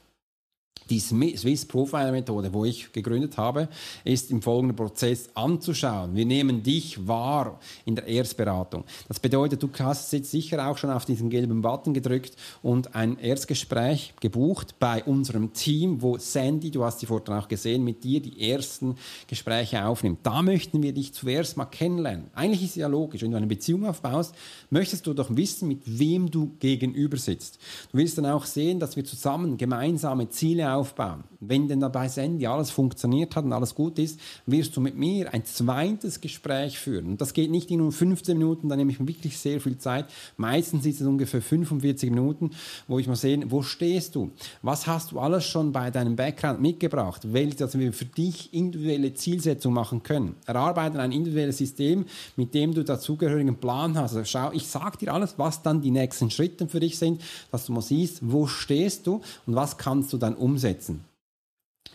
Die 0.89 0.99
Swiss 0.99 1.65
Profiler 1.65 2.11
Methode, 2.11 2.53
wo 2.53 2.63
ich 2.63 2.91
gegründet 2.93 3.37
habe, 3.37 3.67
ist 4.03 4.31
im 4.31 4.41
folgenden 4.41 4.75
Prozess 4.75 5.29
anzuschauen. 5.33 6.15
Wir 6.15 6.25
nehmen 6.25 6.63
dich 6.63 7.07
wahr 7.07 7.59
in 7.85 7.95
der 7.95 8.07
Erstberatung. 8.07 8.85
Das 9.07 9.19
bedeutet, 9.19 9.61
du 9.61 9.69
hast 9.79 10.13
jetzt 10.13 10.31
sicher 10.31 10.65
auch 10.65 10.77
schon 10.77 10.89
auf 10.89 11.05
diesen 11.05 11.29
gelben 11.29 11.61
Button 11.61 11.93
gedrückt 11.93 12.35
und 12.61 12.95
ein 12.95 13.17
Erstgespräch 13.19 14.13
gebucht 14.21 14.75
bei 14.79 15.03
unserem 15.03 15.53
Team, 15.53 16.01
wo 16.01 16.17
Sandy, 16.17 16.71
du 16.71 16.83
hast 16.83 16.99
sie 16.99 17.05
vorhin 17.05 17.33
auch 17.33 17.47
gesehen, 17.47 17.83
mit 17.83 18.03
dir 18.03 18.21
die 18.21 18.49
ersten 18.49 18.95
Gespräche 19.27 19.85
aufnimmt. 19.85 20.19
Da 20.23 20.41
möchten 20.41 20.81
wir 20.83 20.93
dich 20.93 21.13
zuerst 21.13 21.57
mal 21.57 21.65
kennenlernen. 21.65 22.27
Eigentlich 22.33 22.63
ist 22.63 22.69
es 22.71 22.75
ja 22.77 22.87
logisch, 22.87 23.21
wenn 23.21 23.31
du 23.31 23.37
eine 23.37 23.47
Beziehung 23.47 23.85
aufbaust, 23.85 24.33
möchtest 24.69 25.05
du 25.07 25.13
doch 25.13 25.35
wissen, 25.35 25.67
mit 25.67 25.81
wem 25.85 26.31
du 26.31 26.51
gegenüber 26.59 27.17
sitzt. 27.17 27.59
Du 27.91 27.97
willst 27.97 28.17
dann 28.17 28.25
auch 28.25 28.45
sehen, 28.45 28.79
dass 28.79 28.95
wir 28.95 29.03
zusammen 29.03 29.57
gemeinsame 29.57 30.29
Ziele 30.29 30.75
aufbauen. 30.77 31.23
Wenn 31.39 31.67
denn 31.67 31.79
dabei 31.79 32.07
Sandy 32.07 32.47
alles 32.47 32.71
funktioniert 32.71 33.35
hat 33.35 33.45
und 33.45 33.53
alles 33.53 33.75
gut 33.75 33.99
ist, 33.99 34.19
wirst 34.45 34.75
du 34.75 34.81
mit 34.81 34.97
mir 34.97 35.33
ein 35.33 35.45
zweites 35.45 36.21
Gespräch 36.21 36.79
führen. 36.79 37.07
Und 37.07 37.21
das 37.21 37.33
geht 37.33 37.51
nicht 37.51 37.69
in 37.71 37.77
nur 37.79 37.91
15 37.91 38.37
Minuten, 38.37 38.69
da 38.69 38.75
nehme 38.75 38.91
ich 38.91 39.05
wirklich 39.05 39.37
sehr 39.37 39.61
viel 39.61 39.77
Zeit. 39.77 40.05
Meistens 40.37 40.85
ist 40.85 41.01
es 41.01 41.07
ungefähr 41.07 41.41
45 41.41 42.09
Minuten, 42.09 42.51
wo 42.87 42.99
ich 42.99 43.07
mal 43.07 43.15
sehen, 43.15 43.51
wo 43.51 43.61
stehst 43.61 44.15
du? 44.15 44.31
Was 44.61 44.87
hast 44.87 45.11
du 45.11 45.19
alles 45.19 45.45
schon 45.45 45.71
bei 45.71 45.91
deinem 45.91 46.15
Background 46.15 46.61
mitgebracht? 46.61 47.21
Welche, 47.33 47.57
dass 47.57 47.77
wir 47.77 47.93
für 47.93 48.05
dich 48.05 48.53
individuelle 48.53 49.13
Zielsetzung 49.13 49.73
machen 49.73 50.03
können. 50.03 50.35
Erarbeiten 50.45 50.99
ein 50.99 51.11
individuelles 51.11 51.57
System, 51.57 52.05
mit 52.35 52.53
dem 52.53 52.73
du 52.73 52.83
dazugehörigen 52.83 53.57
Plan 53.57 53.97
hast. 53.97 54.15
Also 54.15 54.25
schau, 54.25 54.51
ich 54.53 54.67
sage 54.67 54.97
dir 54.97 55.13
alles, 55.13 55.35
was 55.37 55.61
dann 55.61 55.81
die 55.81 55.91
nächsten 55.91 56.31
Schritte 56.31 56.67
für 56.67 56.79
dich 56.79 56.97
sind, 56.97 57.21
dass 57.51 57.65
du 57.65 57.73
mal 57.73 57.81
siehst, 57.81 58.19
wo 58.21 58.47
stehst 58.47 59.07
du 59.07 59.21
und 59.45 59.55
was 59.55 59.77
kannst 59.77 60.13
du 60.13 60.17
dann 60.17 60.35
umsetzen 60.35 61.01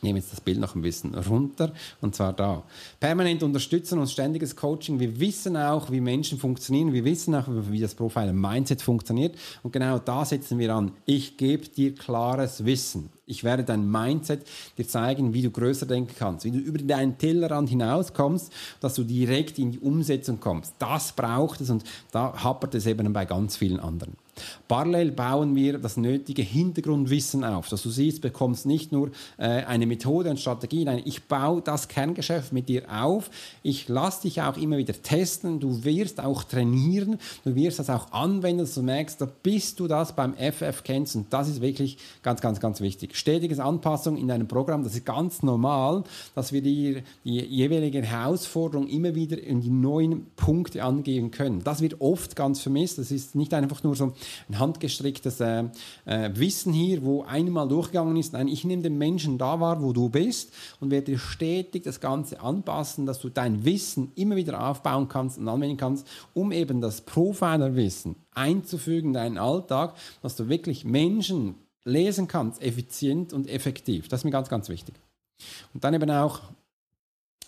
nehme 0.02 0.18
jetzt 0.18 0.32
das 0.32 0.40
Bild 0.40 0.58
noch 0.58 0.74
ein 0.74 0.82
bisschen 0.82 1.14
runter 1.14 1.72
und 2.00 2.14
zwar 2.14 2.32
da. 2.32 2.64
Permanent 3.00 3.42
unterstützen 3.42 3.98
und 3.98 4.08
ständiges 4.08 4.56
Coaching. 4.56 4.98
Wir 4.98 5.18
wissen 5.20 5.56
auch, 5.56 5.90
wie 5.90 6.00
Menschen 6.00 6.38
funktionieren. 6.38 6.92
Wir 6.92 7.04
wissen 7.04 7.34
auch, 7.34 7.46
wie 7.48 7.80
das 7.80 7.94
Profile 7.94 8.32
Mindset 8.32 8.82
funktioniert. 8.82 9.36
Und 9.62 9.72
genau 9.72 9.98
da 9.98 10.24
setzen 10.24 10.58
wir 10.58 10.74
an. 10.74 10.92
Ich 11.06 11.36
gebe 11.36 11.68
dir 11.68 11.94
klares 11.94 12.64
Wissen. 12.64 13.10
Ich 13.26 13.44
werde 13.44 13.64
dein 13.64 13.88
Mindset 13.88 14.44
dir 14.76 14.86
zeigen, 14.86 15.32
wie 15.32 15.42
du 15.42 15.50
größer 15.50 15.86
denken 15.86 16.14
kannst, 16.18 16.44
wie 16.44 16.50
du 16.50 16.58
über 16.58 16.78
deinen 16.78 17.16
Tellerrand 17.16 17.68
hinauskommst, 17.68 18.52
dass 18.80 18.94
du 18.94 19.04
direkt 19.04 19.58
in 19.58 19.72
die 19.72 19.78
Umsetzung 19.78 20.40
kommst. 20.40 20.74
Das 20.78 21.12
braucht 21.12 21.60
es 21.60 21.70
und 21.70 21.84
da 22.10 22.34
hapert 22.42 22.74
es 22.74 22.86
eben 22.86 23.12
bei 23.12 23.24
ganz 23.24 23.56
vielen 23.56 23.78
anderen. 23.78 24.14
Parallel 24.68 25.12
bauen 25.12 25.54
wir 25.54 25.78
das 25.78 25.96
nötige 25.96 26.42
Hintergrundwissen 26.42 27.44
auf, 27.44 27.68
dass 27.68 27.82
du 27.82 27.90
siehst, 27.90 28.20
bekommst 28.22 28.66
nicht 28.66 28.92
nur 28.92 29.10
äh, 29.38 29.64
eine 29.64 29.86
Methode 29.86 30.30
und 30.30 30.40
Strategie, 30.40 30.84
nein, 30.84 31.02
ich 31.04 31.24
baue 31.24 31.62
das 31.62 31.88
Kerngeschäft 31.88 32.52
mit 32.52 32.68
dir 32.68 32.84
auf, 32.90 33.30
ich 33.62 33.88
lasse 33.88 34.22
dich 34.22 34.42
auch 34.42 34.56
immer 34.56 34.76
wieder 34.76 34.94
testen, 35.00 35.60
du 35.60 35.84
wirst 35.84 36.20
auch 36.20 36.44
trainieren, 36.44 37.18
du 37.44 37.54
wirst 37.54 37.78
das 37.78 37.90
auch 37.90 38.12
anwenden, 38.12 38.60
dass 38.60 38.74
du 38.74 38.82
merkst, 38.82 39.20
da 39.20 39.28
bist 39.42 39.80
du 39.80 39.88
das 39.88 40.14
beim 40.14 40.34
FF 40.34 40.82
kennst 40.84 41.16
und 41.16 41.32
das 41.32 41.48
ist 41.48 41.60
wirklich 41.60 41.98
ganz, 42.22 42.40
ganz, 42.40 42.60
ganz 42.60 42.80
wichtig. 42.80 43.16
Stetiges 43.16 43.58
Anpassung 43.58 44.16
in 44.16 44.28
deinem 44.28 44.48
Programm, 44.48 44.84
das 44.84 44.94
ist 44.94 45.06
ganz 45.06 45.42
normal, 45.42 46.04
dass 46.34 46.52
wir 46.52 46.62
dir 46.62 47.02
die 47.24 47.40
jeweilige 47.40 48.02
Herausforderung 48.02 48.88
immer 48.88 49.14
wieder 49.14 49.42
in 49.42 49.60
die 49.60 49.70
neuen 49.70 50.26
Punkte 50.36 50.82
angehen 50.82 51.30
können. 51.30 51.62
Das 51.64 51.80
wird 51.80 52.00
oft 52.00 52.36
ganz 52.36 52.60
vermisst, 52.60 52.98
das 52.98 53.10
ist 53.10 53.34
nicht 53.34 53.54
einfach 53.54 53.82
nur 53.82 53.96
so 53.96 54.12
ein 54.48 54.58
handgestricktes 54.58 55.40
äh, 55.40 55.64
äh, 56.04 56.30
Wissen 56.34 56.72
hier, 56.72 57.02
wo 57.02 57.22
einmal 57.22 57.68
durchgegangen 57.68 58.16
ist. 58.16 58.32
Nein, 58.32 58.48
ich 58.48 58.64
nehme 58.64 58.82
den 58.82 58.98
Menschen 58.98 59.38
da 59.38 59.60
wahr, 59.60 59.82
wo 59.82 59.92
du 59.92 60.08
bist 60.08 60.52
und 60.80 60.90
werde 60.90 61.18
stetig 61.18 61.82
das 61.82 62.00
Ganze 62.00 62.40
anpassen, 62.40 63.06
dass 63.06 63.20
du 63.20 63.28
dein 63.28 63.64
Wissen 63.64 64.12
immer 64.14 64.36
wieder 64.36 64.68
aufbauen 64.68 65.08
kannst 65.08 65.38
und 65.38 65.48
anwenden 65.48 65.76
kannst, 65.76 66.06
um 66.34 66.52
eben 66.52 66.80
das 66.80 67.00
Profiler-Wissen 67.02 68.16
einzufügen 68.34 69.08
in 69.08 69.14
deinen 69.14 69.38
Alltag, 69.38 69.94
dass 70.22 70.36
du 70.36 70.48
wirklich 70.48 70.84
Menschen 70.84 71.54
lesen 71.84 72.28
kannst, 72.28 72.62
effizient 72.62 73.32
und 73.32 73.48
effektiv. 73.48 74.08
Das 74.08 74.20
ist 74.20 74.24
mir 74.24 74.30
ganz, 74.30 74.48
ganz 74.48 74.68
wichtig. 74.68 74.94
Und 75.74 75.84
dann 75.84 75.94
eben 75.94 76.10
auch 76.10 76.40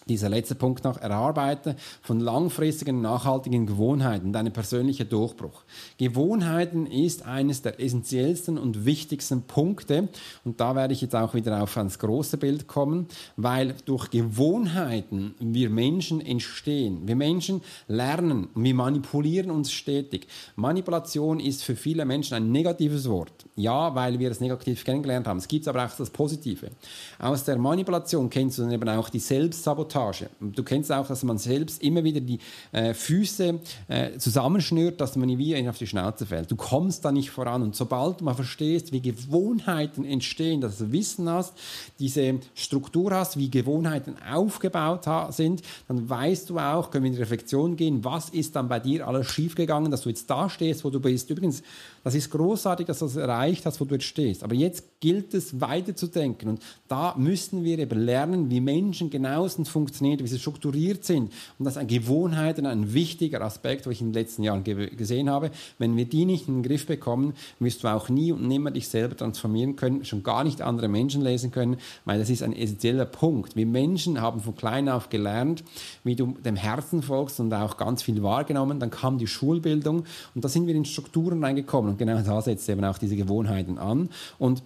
dieser 0.08 0.28
letzte 0.28 0.54
Punkt 0.54 0.84
noch, 0.84 1.00
Erarbeiten 1.00 1.76
von 2.02 2.20
langfristigen, 2.20 3.00
nachhaltigen 3.00 3.66
Gewohnheiten, 3.66 4.32
dein 4.32 4.52
persönlicher 4.52 5.04
Durchbruch. 5.04 5.62
Gewohnheiten 5.99 6.87
ist 6.87 7.25
eines 7.25 7.62
der 7.62 7.80
essentiellsten 7.80 8.58
und 8.58 8.84
wichtigsten 8.84 9.42
Punkte 9.42 10.08
und 10.44 10.61
da 10.61 10.76
werde 10.76 10.92
ich 10.92 11.00
jetzt 11.00 11.16
auch 11.16 11.34
wieder 11.34 11.62
auf 11.62 11.76
ans 11.76 11.99
große 11.99 12.37
Bild 12.37 12.66
kommen, 12.66 13.06
weil 13.37 13.75
durch 13.87 14.11
Gewohnheiten 14.11 15.34
wir 15.40 15.70
Menschen 15.70 16.20
entstehen. 16.20 17.06
Wir 17.06 17.16
Menschen 17.16 17.62
lernen 17.88 18.49
und 18.54 18.64
wir 18.64 18.75
manipulieren 18.75 19.50
uns 19.50 19.73
stetig. 19.73 20.26
Manipulation 20.56 21.40
ist 21.40 21.64
für 21.64 21.76
viele 21.76 22.04
Menschen 22.04 22.34
ein 22.34 22.52
negatives 22.52 23.08
Wort. 23.08 23.46
Ja, 23.56 23.94
weil 23.94 24.18
wir 24.18 24.30
es 24.30 24.40
negativ 24.40 24.84
kennengelernt 24.84 25.26
haben. 25.26 25.38
Es 25.38 25.49
gibt 25.49 25.66
aber 25.68 25.84
auch 25.87 25.96
das 25.96 26.11
Positive. 26.11 26.70
Aus 27.18 27.44
der 27.44 27.56
Manipulation 27.56 28.28
kennst 28.28 28.58
du 28.58 28.62
dann 28.62 28.73
eben 28.73 28.88
auch 28.88 29.08
die 29.08 29.20
Selbstsabotage 29.20 29.93
Sabotage. 29.94 30.28
Du 30.40 30.62
kennst 30.62 30.90
auch, 30.92 31.06
dass 31.06 31.22
man 31.22 31.38
selbst 31.38 31.82
immer 31.82 32.04
wieder 32.04 32.20
die 32.20 32.38
äh, 32.72 32.94
Füße 32.94 33.60
äh, 33.88 34.18
zusammenschnürt, 34.18 35.00
dass 35.00 35.16
man 35.16 35.28
wie 35.38 35.68
auf 35.68 35.78
die 35.78 35.86
Schnauze 35.86 36.26
fällt. 36.26 36.50
Du 36.50 36.56
kommst 36.56 37.04
da 37.04 37.12
nicht 37.12 37.30
voran. 37.30 37.62
Und 37.62 37.76
sobald 37.76 38.20
mal 38.20 38.34
verstehst, 38.34 38.92
wie 38.92 39.00
Gewohnheiten 39.00 40.04
entstehen, 40.04 40.60
dass 40.60 40.78
du 40.78 40.92
Wissen 40.92 41.28
hast, 41.28 41.54
diese 41.98 42.40
Struktur 42.54 43.12
hast, 43.12 43.38
wie 43.38 43.50
Gewohnheiten 43.50 44.16
aufgebaut 44.30 45.04
sind, 45.30 45.62
dann 45.88 46.08
weißt 46.08 46.50
du 46.50 46.58
auch, 46.58 46.90
können 46.90 47.04
wir 47.04 47.10
in 47.10 47.16
die 47.16 47.22
Reflexion 47.22 47.76
gehen, 47.76 48.04
was 48.04 48.28
ist 48.30 48.56
dann 48.56 48.68
bei 48.68 48.80
dir 48.80 49.06
alles 49.06 49.28
schiefgegangen, 49.28 49.90
dass 49.90 50.02
du 50.02 50.08
jetzt 50.08 50.28
da 50.28 50.50
stehst, 50.50 50.84
wo 50.84 50.90
du 50.90 51.00
bist. 51.00 51.30
Übrigens, 51.30 51.62
das 52.02 52.14
ist 52.14 52.30
großartig, 52.30 52.86
dass 52.86 52.98
du 52.98 53.06
das 53.06 53.16
erreicht 53.16 53.64
hast, 53.64 53.80
wo 53.80 53.84
du 53.84 53.94
jetzt 53.94 54.04
stehst. 54.04 54.42
Aber 54.42 54.54
jetzt 54.54 55.00
gilt 55.00 55.34
es 55.34 55.60
weiterzudenken. 55.60 56.50
Und 56.50 56.62
da 56.88 57.14
müssen 57.16 57.64
wir 57.64 57.78
eben 57.78 57.98
lernen, 58.00 58.50
wie 58.50 58.60
Menschen 58.60 59.10
genauestens 59.10 59.68
funktionieren, 59.68 59.84
wie 59.93 60.26
sie 60.26 60.38
strukturiert 60.38 61.05
sind. 61.05 61.33
Und 61.59 61.64
das 61.64 61.75
ist 61.75 61.79
ein 61.79 61.87
Gewohnheiten, 61.87 62.67
ein 62.67 62.95
wichtiger 62.95 63.41
Aspekt, 63.43 63.87
wo 63.87 63.91
ich 63.91 64.00
in 64.00 64.09
den 64.09 64.14
letzten 64.14 64.43
Jahren 64.43 64.64
ge 64.64 64.95
gesehen 64.95 65.31
habe. 65.31 65.50
Wenn 65.79 65.97
wir 65.97 66.05
die 66.05 66.25
nicht 66.25 66.49
in 66.49 66.57
den 66.57 66.62
Griff 66.62 66.87
bekommen, 66.87 67.35
wirst 67.59 67.85
du 67.85 67.88
auch 67.88 68.09
nie 68.09 68.33
und 68.33 68.47
nimmer 68.47 68.71
dich 68.71 68.88
selber 68.88 69.17
transformieren 69.17 69.76
können, 69.76 70.05
schon 70.05 70.23
gar 70.23 70.45
nicht 70.45 70.62
andere 70.62 70.88
Menschen 70.88 71.23
lesen 71.23 71.50
können, 71.50 71.76
weil 72.05 72.19
das 72.19 72.31
ist 72.31 72.43
ein 72.43 72.55
essentieller 72.55 73.07
Punkt. 73.07 73.57
Wir 73.57 73.67
Menschen 73.67 74.21
haben 74.21 74.41
von 74.41 74.55
klein 74.55 74.88
auf 74.88 75.09
gelernt, 75.09 75.64
wie 76.05 76.17
du 76.17 76.35
dem 76.45 76.57
Herzen 76.57 77.03
folgst 77.03 77.41
und 77.41 77.53
auch 77.53 77.76
ganz 77.76 78.03
viel 78.03 78.23
wahrgenommen. 78.23 78.81
Dann 78.81 78.91
kam 78.91 79.19
die 79.19 79.26
Schulbildung 79.26 80.05
und 80.35 80.45
da 80.45 80.49
sind 80.49 80.67
wir 80.67 80.75
in 80.75 80.85
Strukturen 80.85 81.43
reingekommen. 81.43 81.93
Und 81.93 81.99
genau 81.99 82.21
da 82.21 82.41
setzt 82.41 82.69
eben 82.69 82.85
auch 82.85 82.99
diese 82.99 83.17
Gewohnheiten 83.17 83.79
an. 83.79 84.11
Und 84.38 84.62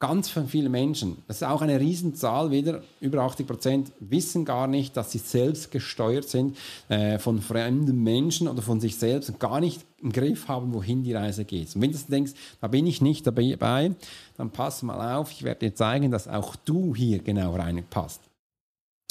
ganz 0.00 0.30
viele 0.46 0.68
Menschen, 0.68 1.18
das 1.26 1.38
ist 1.38 1.42
auch 1.42 1.60
eine 1.60 1.80
Riesenzahl, 1.80 2.50
wieder 2.50 2.82
über 3.00 3.22
80 3.22 3.46
Prozent, 3.46 3.92
wissen 3.98 4.44
gar 4.44 4.66
nicht, 4.68 4.96
dass 4.96 5.10
sie 5.10 5.18
selbst 5.18 5.70
gesteuert 5.70 6.28
sind 6.28 6.56
äh, 6.88 7.18
von 7.18 7.40
fremden 7.40 8.02
Menschen 8.02 8.46
oder 8.46 8.62
von 8.62 8.80
sich 8.80 8.96
selbst 8.96 9.28
und 9.30 9.40
gar 9.40 9.60
nicht 9.60 9.84
im 10.00 10.12
Griff 10.12 10.46
haben, 10.46 10.72
wohin 10.72 11.02
die 11.02 11.14
Reise 11.14 11.44
geht. 11.44 11.74
Und 11.74 11.82
wenn 11.82 11.90
du 11.90 11.98
denkst, 12.08 12.32
da 12.60 12.68
bin 12.68 12.86
ich 12.86 13.00
nicht 13.00 13.26
dabei, 13.26 13.92
dann 14.36 14.50
pass 14.50 14.82
mal 14.82 15.16
auf, 15.16 15.32
ich 15.32 15.42
werde 15.42 15.68
dir 15.68 15.74
zeigen, 15.74 16.12
dass 16.12 16.28
auch 16.28 16.54
du 16.54 16.94
hier 16.94 17.18
genau 17.18 17.56
reinpasst. 17.56 18.20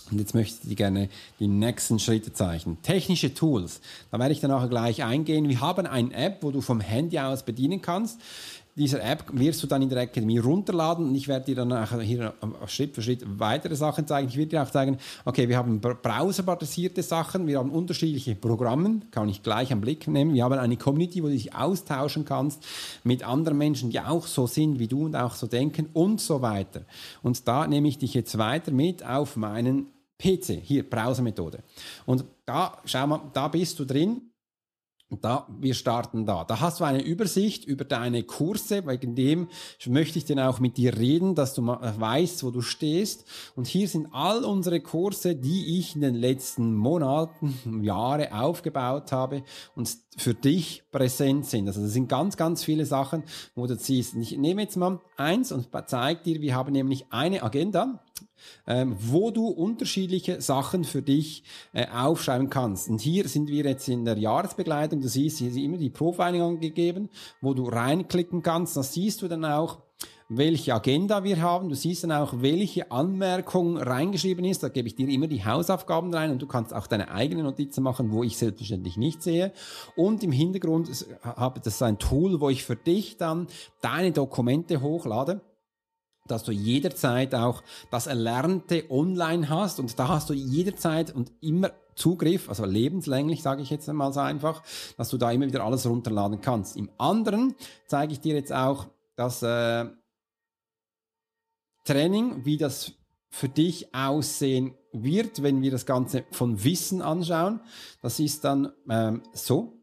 Und 0.10 0.20
jetzt 0.20 0.34
möchte 0.34 0.60
ich 0.63 0.70
dir 0.70 0.75
gerne 0.75 1.10
die 1.39 1.48
nächsten 1.48 2.00
Schritte 2.00 2.32
zeichnen. 2.32 2.82
Technische 2.82 3.34
Tools. 3.34 3.82
Da 4.10 4.20
werde 4.20 4.32
ich 4.32 4.39
dann 4.39 4.51
nachher 4.51 4.70
gleich 4.70 5.03
eingehen. 5.03 5.50
Wir 5.50 5.60
haben 5.60 5.86
eine 5.86 6.13
App, 6.13 6.44
wo 6.44 6.51
du 6.51 6.62
vom 6.62 6.79
Handy 6.79 7.20
aus 7.20 7.44
bedienen 7.44 7.82
kannst. 7.82 8.20
Diese 8.77 9.01
App 9.01 9.25
wirst 9.31 9.63
du 9.63 9.67
dann 9.67 9.81
in 9.81 9.89
der 9.89 10.03
Akademie 10.03 10.38
runterladen 10.38 11.07
und 11.07 11.15
ich 11.15 11.27
werde 11.27 11.46
dir 11.46 11.55
dann 11.55 12.00
hier 12.00 12.36
Schritt 12.67 12.93
für 12.93 13.01
Schritt 13.01 13.24
weitere 13.25 13.75
Sachen 13.75 14.05
zeigen. 14.05 14.27
Ich 14.27 14.38
werde 14.38 14.50
dir 14.50 14.62
auch 14.62 14.69
zeigen, 14.69 15.00
okay, 15.25 15.50
wir 15.50 15.57
haben 15.57 15.81
browserbasierte 15.81 17.01
Sachen, 17.01 17.48
wir 17.48 17.57
haben 17.57 17.72
unterschiedliche 17.72 18.36
Programme, 18.36 19.00
kann 19.10 19.29
ich 19.29 19.41
gleich 19.41 19.74
am 19.74 19.81
Blick 19.81 20.07
nehmen. 20.07 20.36
Wir 20.36 20.43
haben 20.43 20.53
eine 20.53 20.77
Community, 20.77 21.24
wo 21.24 21.27
du 21.27 21.34
dich 21.34 21.55
austauschen 21.55 22.24
kannst 22.24 22.63
mit 23.03 23.24
anderen 23.24 23.57
Menschen, 23.57 23.89
die 23.89 24.00
auch 24.00 24.27
so 24.27 24.46
sind 24.46 24.77
wie 24.77 24.88
du 24.88 25.05
und 25.05 25.15
auch 25.15 25.34
so 25.34 25.48
denken 25.48 25.89
und 25.93 26.22
so 26.22 26.43
weiter. 26.43 26.81
Und 27.24 27.48
da 27.48 27.65
nehme 27.65 27.88
ich 27.88 27.98
dich 27.98 28.13
jetzt 28.13 28.38
weiter 28.38 28.72
mit 28.72 29.03
auf 29.03 29.38
meinen 29.38 29.88
PC, 30.19 30.62
hier 30.62 30.88
Browsermethode. 30.88 31.63
Und 32.05 32.25
da, 32.46 32.77
schau 32.86 33.07
mal, 33.07 33.22
da 33.34 33.48
bist 33.48 33.79
du 33.79 33.86
drin. 33.86 34.22
Da, 35.09 35.47
wir 35.57 35.73
starten 35.73 36.25
da. 36.25 36.43
Da 36.43 36.59
hast 36.59 36.81
du 36.81 36.83
eine 36.83 37.01
Übersicht 37.01 37.63
über 37.63 37.85
deine 37.85 38.23
Kurse, 38.23 38.85
wegen 38.87 39.15
dem 39.15 39.47
möchte 39.85 40.17
ich 40.17 40.25
dann 40.25 40.39
auch 40.39 40.59
mit 40.59 40.75
dir 40.75 40.97
reden, 40.97 41.33
dass 41.33 41.53
du 41.53 41.65
weißt, 41.65 42.43
wo 42.43 42.51
du 42.51 42.61
stehst. 42.61 43.25
Und 43.55 43.67
hier 43.67 43.87
sind 43.87 44.09
all 44.11 44.43
unsere 44.43 44.81
Kurse, 44.81 45.35
die 45.35 45.79
ich 45.79 45.95
in 45.95 46.01
den 46.01 46.15
letzten 46.15 46.75
Monaten, 46.75 47.83
Jahre 47.83 48.33
aufgebaut 48.33 49.13
habe 49.13 49.43
und 49.75 49.97
für 50.17 50.33
dich 50.33 50.83
präsent 50.91 51.45
sind. 51.45 51.67
Also 51.67 51.83
das 51.83 51.93
sind 51.93 52.09
ganz, 52.09 52.35
ganz 52.35 52.65
viele 52.65 52.85
Sachen, 52.85 53.23
wo 53.55 53.65
du 53.65 53.77
siehst. 53.77 54.15
Ich 54.15 54.37
nehme 54.37 54.63
jetzt 54.63 54.75
mal 54.75 54.99
eins 55.15 55.53
und 55.53 55.69
zeige 55.85 56.21
dir, 56.23 56.41
wir 56.41 56.53
haben 56.53 56.73
nämlich 56.73 57.05
eine 57.11 57.43
Agenda 57.43 58.03
ähm, 58.65 58.95
wo 59.00 59.31
du 59.31 59.47
unterschiedliche 59.47 60.42
Sachen 60.42 60.83
für 60.83 61.01
dich 61.01 61.44
äh, 61.74 61.87
aufschreiben 61.87 62.50
kannst. 62.50 62.89
Und 62.89 63.01
hier 63.01 63.27
sind 63.27 63.50
wir 63.50 63.63
jetzt 63.63 63.87
in 63.87 64.05
der 64.05 64.18
Jahresbegleitung. 64.18 65.01
Du 65.01 65.07
siehst, 65.07 65.39
hier 65.39 65.50
ist 65.50 65.57
immer 65.57 65.77
die 65.77 65.89
Profiling 65.89 66.42
angegeben, 66.42 67.09
wo 67.42 67.53
du 67.53 67.68
reinklicken 67.68 68.42
kannst. 68.44 68.77
Da 68.77 68.83
siehst 68.83 69.22
du 69.22 69.27
dann 69.27 69.46
auch, 69.46 69.79
welche 70.29 70.74
Agenda 70.74 71.24
wir 71.24 71.42
haben. 71.42 71.70
Du 71.70 71.75
siehst 71.75 72.03
dann 72.03 72.11
auch, 72.11 72.33
welche 72.42 72.92
Anmerkung 72.92 73.77
reingeschrieben 73.77 74.44
ist. 74.44 74.61
Da 74.61 74.70
gebe 74.70 74.87
ich 74.87 74.96
dir 74.96 75.07
immer 75.07 75.27
die 75.27 75.46
Hausaufgaben 75.46 76.13
rein 76.13 76.31
und 76.31 76.42
du 76.42 76.48
kannst 76.48 76.74
auch 76.74 76.87
deine 76.87 77.11
eigenen 77.11 77.46
Notizen 77.46 77.81
machen, 77.81 78.11
wo 78.11 78.24
ich 78.24 78.37
selbstverständlich 78.37 78.98
nicht 78.98 79.24
sehe. 79.24 79.53
Und 79.96 80.24
im 80.24 80.31
Hintergrund 80.31 80.89
habe 81.24 81.61
das 81.61 81.81
ein 81.81 81.98
Tool, 81.98 82.42
wo 82.42 82.50
ich 82.50 82.63
für 82.63 82.75
dich 82.75 83.18
dann 83.18 83.48
deine 83.81 84.11
Dokumente 84.11 84.81
hochlade 84.81 85.42
dass 86.31 86.44
du 86.44 86.51
jederzeit 86.51 87.33
auch 87.35 87.63
das 87.92 88.07
Erlernte 88.07 88.85
online 88.90 89.50
hast 89.50 89.79
und 89.79 89.98
da 89.98 90.07
hast 90.09 90.29
du 90.29 90.33
jederzeit 90.33 91.13
und 91.13 91.31
immer 91.42 91.72
Zugriff, 91.96 92.48
also 92.48 92.66
lebenslänglich 92.66 93.42
sage 93.42 93.63
ich 93.63 93.70
jetzt 93.72 93.90
einmal 93.90 94.13
so 94.13 94.20
einfach, 94.20 94.61
dass 94.98 95.09
du 95.09 95.18
da 95.18 95.31
immer 95.31 95.48
wieder 95.48 95.63
alles 95.63 95.85
runterladen 95.87 96.42
kannst. 96.42 96.77
Im 96.77 96.90
anderen 96.98 97.55
zeige 97.87 98.13
ich 98.13 98.20
dir 98.20 98.35
jetzt 98.35 98.53
auch 98.53 98.87
das 99.16 99.42
äh, 99.42 99.85
Training, 101.85 102.46
wie 102.46 102.57
das 102.57 102.94
für 103.29 103.50
dich 103.50 103.94
aussehen 103.96 104.75
wird, 104.92 105.44
wenn 105.44 105.61
wir 105.61 105.72
das 105.72 105.85
Ganze 105.85 106.25
von 106.31 106.63
Wissen 106.63 107.01
anschauen. 107.01 107.61
Das 108.01 108.20
ist 108.20 108.44
dann 108.44 108.72
ähm, 108.90 109.24
so. 109.33 109.76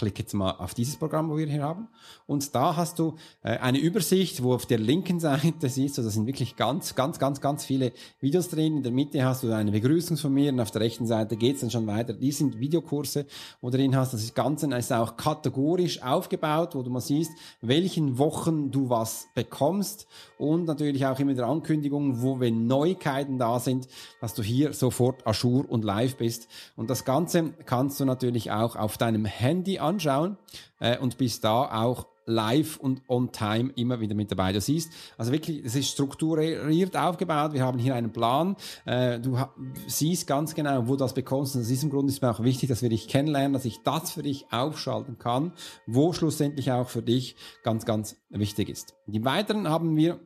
Klick 0.00 0.18
jetzt 0.18 0.32
mal 0.32 0.52
auf 0.52 0.72
dieses 0.72 0.96
Programm, 0.96 1.28
wo 1.28 1.36
wir 1.36 1.46
hier 1.46 1.62
haben. 1.62 1.88
Und 2.26 2.54
da 2.54 2.74
hast 2.74 2.98
du 2.98 3.16
äh, 3.42 3.58
eine 3.58 3.76
Übersicht, 3.76 4.42
wo 4.42 4.54
auf 4.54 4.64
der 4.64 4.78
linken 4.78 5.20
Seite 5.20 5.68
siehst 5.68 5.98
du, 5.98 6.02
da 6.02 6.08
sind 6.08 6.26
wirklich 6.26 6.56
ganz, 6.56 6.94
ganz, 6.94 7.18
ganz, 7.18 7.42
ganz 7.42 7.66
viele 7.66 7.92
Videos 8.18 8.48
drin. 8.48 8.78
In 8.78 8.82
der 8.82 8.92
Mitte 8.92 9.22
hast 9.22 9.42
du 9.42 9.52
eine 9.52 9.70
Begrüßung 9.70 10.16
von 10.16 10.32
mir 10.32 10.54
und 10.54 10.60
auf 10.60 10.70
der 10.70 10.80
rechten 10.80 11.06
Seite 11.06 11.36
geht 11.36 11.56
es 11.56 11.60
dann 11.60 11.70
schon 11.70 11.86
weiter. 11.86 12.14
Die 12.14 12.32
sind 12.32 12.58
Videokurse, 12.58 13.26
wo 13.60 13.68
du 13.68 13.76
drin 13.76 13.94
hast. 13.94 14.14
Das 14.14 14.32
Ganze 14.32 14.74
ist 14.74 14.90
auch 14.90 15.18
kategorisch 15.18 16.02
aufgebaut, 16.02 16.74
wo 16.74 16.82
du 16.82 16.88
mal 16.88 17.02
siehst, 17.02 17.32
welchen 17.60 18.16
Wochen 18.16 18.70
du 18.70 18.88
was 18.88 19.28
bekommst 19.34 20.06
und 20.38 20.64
natürlich 20.64 21.04
auch 21.04 21.18
immer 21.18 21.34
der 21.34 21.46
Ankündigung, 21.46 22.22
wo 22.22 22.40
wenn 22.40 22.66
Neuigkeiten 22.66 23.36
da 23.36 23.60
sind, 23.60 23.86
dass 24.22 24.32
du 24.32 24.42
hier 24.42 24.72
sofort 24.72 25.26
Ajour 25.26 25.70
und 25.70 25.84
live 25.84 26.16
bist. 26.16 26.48
Und 26.74 26.88
das 26.88 27.04
Ganze 27.04 27.52
kannst 27.66 28.00
du 28.00 28.06
natürlich 28.06 28.50
auch 28.50 28.76
auf 28.76 28.96
deinem 28.96 29.26
Handy 29.26 29.78
anschauen 29.78 29.89
äh, 29.98 30.98
und 30.98 31.18
bist 31.18 31.44
da 31.44 31.82
auch 31.82 32.06
live 32.30 32.76
und 32.78 33.02
on 33.08 33.32
time 33.32 33.72
immer 33.76 34.00
wieder 34.00 34.14
mit 34.14 34.30
dabei. 34.30 34.52
Du 34.52 34.60
siehst, 34.60 34.92
also 35.18 35.32
wirklich, 35.32 35.64
es 35.64 35.74
ist 35.74 35.90
strukturiert 35.90 36.96
aufgebaut. 36.96 37.52
Wir 37.52 37.64
haben 37.64 37.78
hier 37.78 37.94
einen 37.94 38.12
Plan. 38.12 38.56
Äh, 38.84 39.18
du 39.18 39.36
siehst 39.86 40.26
ganz 40.26 40.54
genau, 40.54 40.86
wo 40.86 40.92
du 40.92 40.98
das 40.98 41.14
bekommst. 41.14 41.54
Und 41.54 41.62
aus 41.62 41.68
diesem 41.68 41.90
Grund 41.90 42.08
ist 42.08 42.22
mir 42.22 42.30
auch 42.30 42.42
wichtig, 42.42 42.68
dass 42.68 42.82
wir 42.82 42.88
dich 42.88 43.08
kennenlernen, 43.08 43.52
dass 43.52 43.64
ich 43.64 43.82
das 43.82 44.12
für 44.12 44.22
dich 44.22 44.46
aufschalten 44.50 45.18
kann, 45.18 45.52
wo 45.86 46.12
schlussendlich 46.12 46.70
auch 46.72 46.88
für 46.88 47.02
dich 47.02 47.36
ganz, 47.62 47.84
ganz 47.84 48.16
wichtig 48.30 48.68
ist. 48.68 48.94
Die 49.06 49.24
weiteren 49.24 49.68
haben 49.68 49.96
wir 49.96 50.20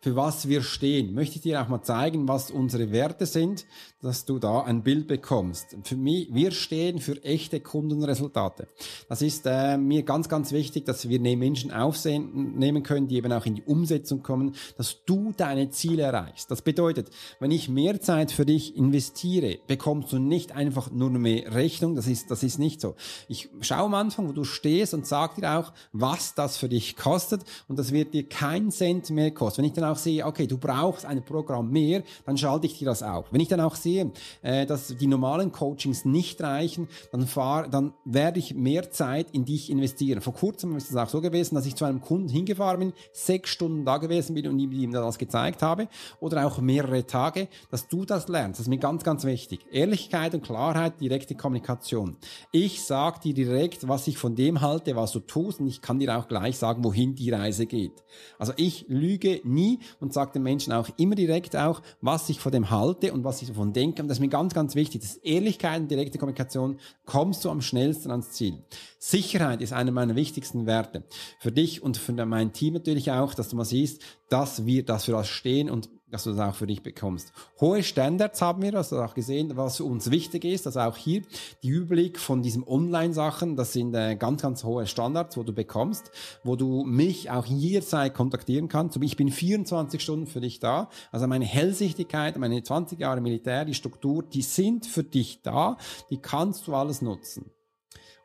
für 0.00 0.16
was 0.16 0.48
wir 0.48 0.62
stehen. 0.62 1.14
Möchte 1.14 1.36
ich 1.36 1.42
dir 1.42 1.62
auch 1.62 1.68
mal 1.68 1.82
zeigen, 1.82 2.28
was 2.28 2.50
unsere 2.50 2.92
Werte 2.92 3.26
sind, 3.26 3.64
dass 4.04 4.26
du 4.26 4.38
da 4.38 4.60
ein 4.60 4.82
Bild 4.82 5.08
bekommst. 5.08 5.76
Für 5.82 5.96
mich, 5.96 6.28
wir 6.32 6.50
stehen 6.50 6.98
für 6.98 7.22
echte 7.24 7.60
Kundenresultate. 7.60 8.68
Das 9.08 9.22
ist 9.22 9.46
äh, 9.46 9.78
mir 9.78 10.02
ganz, 10.02 10.28
ganz 10.28 10.52
wichtig, 10.52 10.84
dass 10.84 11.08
wir 11.08 11.20
Menschen 11.20 11.72
aufsehen, 11.72 12.58
nehmen 12.58 12.82
können, 12.82 13.08
die 13.08 13.16
eben 13.16 13.32
auch 13.32 13.46
in 13.46 13.54
die 13.54 13.62
Umsetzung 13.62 14.22
kommen, 14.22 14.54
dass 14.76 15.04
du 15.06 15.32
deine 15.34 15.70
Ziele 15.70 16.02
erreichst. 16.02 16.50
Das 16.50 16.60
bedeutet, 16.60 17.08
wenn 17.40 17.50
ich 17.50 17.70
mehr 17.70 18.00
Zeit 18.02 18.30
für 18.30 18.44
dich 18.44 18.76
investiere, 18.76 19.58
bekommst 19.66 20.12
du 20.12 20.18
nicht 20.18 20.52
einfach 20.52 20.90
nur 20.90 21.10
mehr 21.10 21.54
Rechnung. 21.54 21.94
Das 21.94 22.06
ist, 22.06 22.30
das 22.30 22.42
ist 22.42 22.58
nicht 22.58 22.82
so. 22.82 22.94
Ich 23.28 23.48
schaue 23.62 23.86
am 23.86 23.94
Anfang, 23.94 24.28
wo 24.28 24.32
du 24.32 24.44
stehst 24.44 24.92
und 24.92 25.06
sag 25.06 25.36
dir 25.36 25.58
auch, 25.58 25.72
was 25.92 26.34
das 26.34 26.58
für 26.58 26.68
dich 26.68 26.96
kostet 26.96 27.42
und 27.68 27.78
das 27.78 27.90
wird 27.90 28.12
dir 28.12 28.28
kein 28.28 28.70
Cent 28.70 29.08
mehr 29.08 29.30
kosten. 29.30 29.62
Wenn 29.62 29.68
ich 29.68 29.72
dann 29.72 29.84
auch 29.84 29.96
sehe, 29.96 30.26
okay, 30.26 30.46
du 30.46 30.58
brauchst 30.58 31.06
ein 31.06 31.24
Programm 31.24 31.70
mehr, 31.70 32.02
dann 32.26 32.36
schalte 32.36 32.66
ich 32.66 32.78
dir 32.78 32.86
das 32.86 33.02
auf. 33.02 33.32
Wenn 33.32 33.40
ich 33.40 33.48
dann 33.48 33.60
auch 33.60 33.74
sehe, 33.74 33.93
äh, 34.42 34.66
dass 34.66 34.88
die 34.88 35.06
normalen 35.06 35.52
Coachings 35.52 36.04
nicht 36.04 36.40
reichen, 36.42 36.88
dann, 37.12 37.26
fahr, 37.26 37.68
dann 37.68 37.94
werde 38.04 38.38
ich 38.38 38.54
mehr 38.54 38.90
Zeit 38.90 39.30
in 39.32 39.44
dich 39.44 39.70
investieren. 39.70 40.20
Vor 40.20 40.34
kurzem 40.34 40.76
ist 40.76 40.90
es 40.90 40.96
auch 40.96 41.08
so 41.08 41.20
gewesen, 41.20 41.54
dass 41.54 41.66
ich 41.66 41.74
zu 41.74 41.84
einem 41.84 42.00
Kunden 42.00 42.28
hingefahren 42.28 42.80
bin, 42.80 42.92
sechs 43.12 43.50
Stunden 43.50 43.84
da 43.84 43.98
gewesen 43.98 44.34
bin 44.34 44.48
und 44.48 44.58
ihm 44.58 44.92
das 44.92 45.18
gezeigt 45.18 45.62
habe 45.62 45.88
oder 46.20 46.46
auch 46.46 46.58
mehrere 46.58 47.06
Tage, 47.06 47.48
dass 47.70 47.88
du 47.88 48.04
das 48.04 48.28
lernst. 48.28 48.58
Das 48.58 48.66
ist 48.66 48.70
mir 48.70 48.78
ganz, 48.78 49.04
ganz 49.04 49.24
wichtig. 49.24 49.60
Ehrlichkeit 49.70 50.34
und 50.34 50.42
Klarheit, 50.42 51.00
direkte 51.00 51.34
Kommunikation. 51.34 52.16
Ich 52.52 52.84
sage 52.84 53.20
dir 53.20 53.34
direkt, 53.34 53.88
was 53.88 54.06
ich 54.06 54.18
von 54.18 54.34
dem 54.34 54.60
halte, 54.60 54.96
was 54.96 55.12
du 55.12 55.20
tust 55.20 55.60
und 55.60 55.66
ich 55.66 55.80
kann 55.80 55.98
dir 55.98 56.16
auch 56.16 56.28
gleich 56.28 56.58
sagen, 56.58 56.84
wohin 56.84 57.14
die 57.14 57.30
Reise 57.30 57.66
geht. 57.66 58.04
Also 58.38 58.52
ich 58.56 58.86
lüge 58.88 59.40
nie 59.44 59.78
und 60.00 60.12
sage 60.12 60.32
den 60.32 60.42
Menschen 60.42 60.72
auch 60.72 60.88
immer 60.96 61.14
direkt 61.14 61.56
auch, 61.56 61.82
was 62.00 62.28
ich 62.28 62.40
von 62.40 62.52
dem 62.52 62.70
halte 62.70 63.12
und 63.12 63.24
was 63.24 63.42
ich 63.42 63.48
davon 63.48 63.72
denke. 63.72 63.83
Und 63.84 64.08
das 64.08 64.18
ist 64.18 64.20
mir 64.20 64.28
ganz, 64.28 64.54
ganz 64.54 64.74
wichtig. 64.74 65.02
Das 65.02 65.16
Ehrlichkeit 65.16 65.80
und 65.80 65.90
direkte 65.90 66.18
Kommunikation. 66.18 66.78
Kommst 67.04 67.44
du 67.44 67.50
am 67.50 67.60
schnellsten 67.60 68.10
ans 68.10 68.30
Ziel. 68.32 68.64
Sicherheit 68.98 69.60
ist 69.60 69.72
einer 69.72 69.92
meiner 69.92 70.16
wichtigsten 70.16 70.66
Werte. 70.66 71.04
Für 71.40 71.52
dich 71.52 71.82
und 71.82 71.96
für 71.96 72.12
mein 72.26 72.52
Team 72.52 72.74
natürlich 72.74 73.10
auch, 73.10 73.34
dass 73.34 73.48
du 73.48 73.56
mal 73.56 73.64
siehst, 73.64 74.02
dass 74.28 74.66
wir 74.66 74.84
das 74.84 75.04
für 75.04 75.12
das 75.12 75.28
stehen 75.28 75.70
und 75.70 75.90
dass 76.14 76.22
du 76.22 76.30
das 76.30 76.38
auch 76.38 76.54
für 76.54 76.68
dich 76.68 76.80
bekommst. 76.80 77.32
Hohe 77.60 77.82
Standards 77.82 78.40
haben 78.40 78.62
wir, 78.62 78.70
du 78.70 78.78
auch 78.78 79.14
gesehen, 79.14 79.56
was 79.56 79.80
uns 79.80 80.12
wichtig 80.12 80.44
ist, 80.44 80.64
also 80.64 80.78
auch 80.78 80.96
hier 80.96 81.22
die 81.64 81.70
Überblick 81.70 82.20
von 82.20 82.40
diesen 82.40 82.62
Online-Sachen, 82.62 83.56
das 83.56 83.72
sind 83.72 83.94
äh, 83.94 84.14
ganz, 84.14 84.42
ganz 84.42 84.62
hohe 84.62 84.86
Standards, 84.86 85.36
wo 85.36 85.42
du 85.42 85.52
bekommst, 85.52 86.12
wo 86.44 86.54
du 86.54 86.84
mich 86.84 87.32
auch 87.32 87.46
jederzeit 87.46 88.14
kontaktieren 88.14 88.68
kannst. 88.68 88.96
Ich 89.02 89.16
bin 89.16 89.32
24 89.32 90.00
Stunden 90.00 90.28
für 90.28 90.40
dich 90.40 90.60
da, 90.60 90.88
also 91.10 91.26
meine 91.26 91.46
Hellsichtigkeit, 91.46 92.38
meine 92.38 92.62
20 92.62 93.00
Jahre 93.00 93.20
Militär, 93.20 93.64
die 93.64 93.74
Struktur, 93.74 94.22
die 94.22 94.42
sind 94.42 94.86
für 94.86 95.02
dich 95.02 95.42
da, 95.42 95.76
die 96.10 96.18
kannst 96.18 96.68
du 96.68 96.76
alles 96.76 97.02
nutzen. 97.02 97.50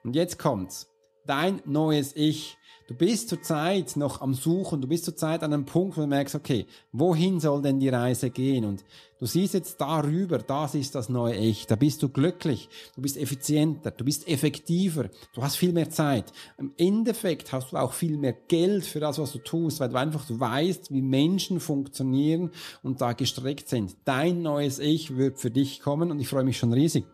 Und 0.03 0.15
jetzt 0.15 0.37
kommt's. 0.37 0.88
Dein 1.29 1.61
neues 1.65 2.15
Ich 2.15 2.57
Du 2.87 2.95
bist 2.95 3.29
zurzeit 3.29 3.97
noch 3.97 4.21
am 4.21 4.33
Suchen, 4.33 4.81
du 4.81 4.87
bist 4.87 5.05
zurzeit 5.05 5.43
an 5.43 5.53
einem 5.53 5.65
Punkt, 5.65 5.95
wo 5.95 6.01
du 6.01 6.07
merkst, 6.07 6.33
okay, 6.33 6.65
wohin 6.91 7.39
soll 7.39 7.61
denn 7.61 7.79
die 7.79 7.89
Reise 7.89 8.31
gehen? 8.31 8.65
Und 8.65 8.83
du 9.19 9.27
siehst 9.27 9.53
jetzt 9.53 9.79
darüber, 9.79 10.39
das 10.39 10.73
ist 10.73 10.95
das 10.95 11.07
neue 11.07 11.35
Ich. 11.35 11.67
Da 11.67 11.75
bist 11.75 12.01
du 12.01 12.09
glücklich, 12.09 12.67
du 12.95 13.03
bist 13.03 13.15
effizienter, 13.15 13.91
du 13.91 14.03
bist 14.03 14.27
effektiver, 14.27 15.11
du 15.35 15.43
hast 15.43 15.57
viel 15.57 15.71
mehr 15.71 15.91
Zeit. 15.91 16.33
Im 16.57 16.73
Endeffekt 16.77 17.53
hast 17.53 17.73
du 17.73 17.77
auch 17.77 17.93
viel 17.93 18.17
mehr 18.17 18.33
Geld 18.33 18.83
für 18.85 18.99
das, 18.99 19.19
was 19.19 19.33
du 19.33 19.37
tust, 19.37 19.79
weil 19.79 19.89
du 19.89 19.99
einfach 19.99 20.25
weißt, 20.27 20.91
wie 20.91 21.03
Menschen 21.03 21.59
funktionieren 21.59 22.49
und 22.81 23.01
da 23.01 23.13
gestreckt 23.13 23.69
sind. 23.69 23.97
Dein 24.03 24.41
neues 24.41 24.79
Ich 24.79 25.15
wird 25.15 25.37
für 25.37 25.51
dich 25.51 25.79
kommen 25.79 26.09
und 26.09 26.19
ich 26.19 26.27
freue 26.27 26.43
mich 26.43 26.57
schon 26.57 26.73
riesig, 26.73 27.05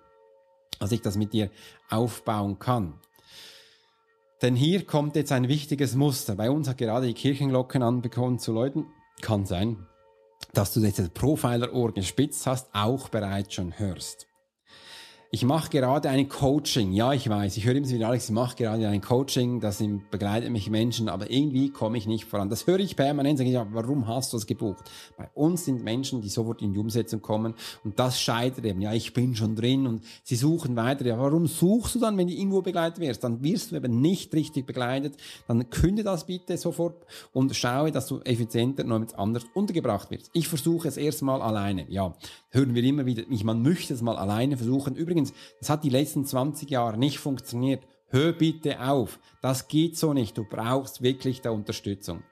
dass 0.79 0.93
ich 0.93 1.01
das 1.01 1.17
mit 1.17 1.33
dir 1.33 1.51
aufbauen 1.89 2.59
kann. 2.59 2.93
Denn 4.41 4.55
hier 4.55 4.85
kommt 4.85 5.15
jetzt 5.15 5.31
ein 5.31 5.47
wichtiges 5.47 5.95
Muster. 5.95 6.35
Bei 6.35 6.51
uns 6.51 6.67
hat 6.67 6.77
gerade 6.77 7.07
die 7.07 7.13
Kirchenglocken 7.13 7.81
anbekommen 7.81 8.39
zu 8.39 8.51
Leuten. 8.51 8.85
Kann 9.21 9.45
sein, 9.45 9.87
dass 10.53 10.73
du 10.73 10.81
jetzt 10.81 10.99
das 10.99 11.09
Profiler-Ohr 11.09 11.93
gespitzt 11.93 12.45
hast, 12.45 12.69
auch 12.73 13.09
bereits 13.09 13.53
schon 13.53 13.79
hörst 13.79 14.27
ich 15.31 15.43
mache 15.43 15.69
gerade 15.69 16.09
ein 16.09 16.29
Coaching. 16.29 16.91
Ja, 16.93 17.11
ich 17.11 17.27
weiß, 17.27 17.57
ich 17.57 17.65
höre 17.65 17.75
immer 17.75 17.89
wieder 17.89 18.07
Alex, 18.07 18.25
ich 18.25 18.31
mache 18.31 18.55
gerade 18.55 18.87
ein 18.87 19.01
Coaching, 19.01 19.59
das 19.59 19.83
begleitet 20.11 20.51
mich 20.51 20.69
Menschen, 20.69 21.09
aber 21.09 21.29
irgendwie 21.29 21.71
komme 21.71 21.97
ich 21.97 22.07
nicht 22.07 22.25
voran. 22.25 22.49
Das 22.49 22.67
höre 22.67 22.79
ich 22.79 22.95
permanent, 22.95 23.37
sage 23.39 23.49
ich, 23.49 23.57
warum 23.71 24.07
hast 24.07 24.31
du 24.31 24.37
das 24.37 24.45
gebucht? 24.45 24.83
Bei 25.17 25.29
uns 25.33 25.65
sind 25.65 25.83
Menschen, 25.83 26.21
die 26.21 26.29
sofort 26.29 26.61
in 26.61 26.73
die 26.73 26.79
Umsetzung 26.79 27.21
kommen 27.21 27.55
und 27.83 27.99
das 27.99 28.21
scheitert 28.21 28.65
eben. 28.65 28.81
Ja, 28.81 28.93
ich 28.93 29.13
bin 29.13 29.35
schon 29.35 29.55
drin 29.55 29.87
und 29.87 30.03
sie 30.23 30.35
suchen 30.35 30.75
weiter. 30.75 31.05
Ja, 31.05 31.17
warum 31.17 31.47
suchst 31.47 31.95
du 31.95 31.99
dann, 31.99 32.17
wenn 32.17 32.27
du 32.27 32.33
irgendwo 32.33 32.61
begleitet 32.61 32.99
wirst? 32.99 33.23
Dann 33.23 33.43
wirst 33.43 33.71
du 33.71 33.75
eben 33.75 33.99
nicht 33.99 34.33
richtig 34.33 34.65
begleitet. 34.65 35.17
Dann 35.47 35.69
künde 35.69 36.03
das 36.03 36.25
bitte 36.25 36.57
sofort 36.57 37.05
und 37.33 37.55
schaue, 37.55 37.91
dass 37.91 38.07
du 38.07 38.19
effizienter 38.21 38.83
noch 38.83 38.99
mit 38.99 39.15
anders 39.15 39.45
untergebracht 39.53 40.11
wirst. 40.11 40.29
Ich 40.33 40.47
versuche 40.47 40.87
es 40.87 40.97
erstmal 40.97 41.41
alleine. 41.41 41.89
Ja, 41.89 42.13
hören 42.51 42.75
wir 42.75 42.83
immer 42.83 43.05
wieder, 43.05 43.23
man 43.43 43.61
möchte 43.61 43.93
es 43.93 44.01
mal 44.01 44.15
alleine 44.15 44.55
versuchen. 44.55 44.95
Übrigens, 44.95 45.14
das 45.59 45.69
hat 45.69 45.83
die 45.83 45.89
letzten 45.89 46.25
20 46.25 46.69
Jahre 46.69 46.97
nicht 46.97 47.19
funktioniert. 47.19 47.83
Hör 48.09 48.33
bitte 48.33 48.79
auf. 48.81 49.19
Das 49.41 49.67
geht 49.67 49.97
so 49.97 50.13
nicht. 50.13 50.37
Du 50.37 50.43
brauchst 50.43 51.01
wirklich 51.01 51.41
da 51.41 51.49
Unterstützung. 51.49 52.23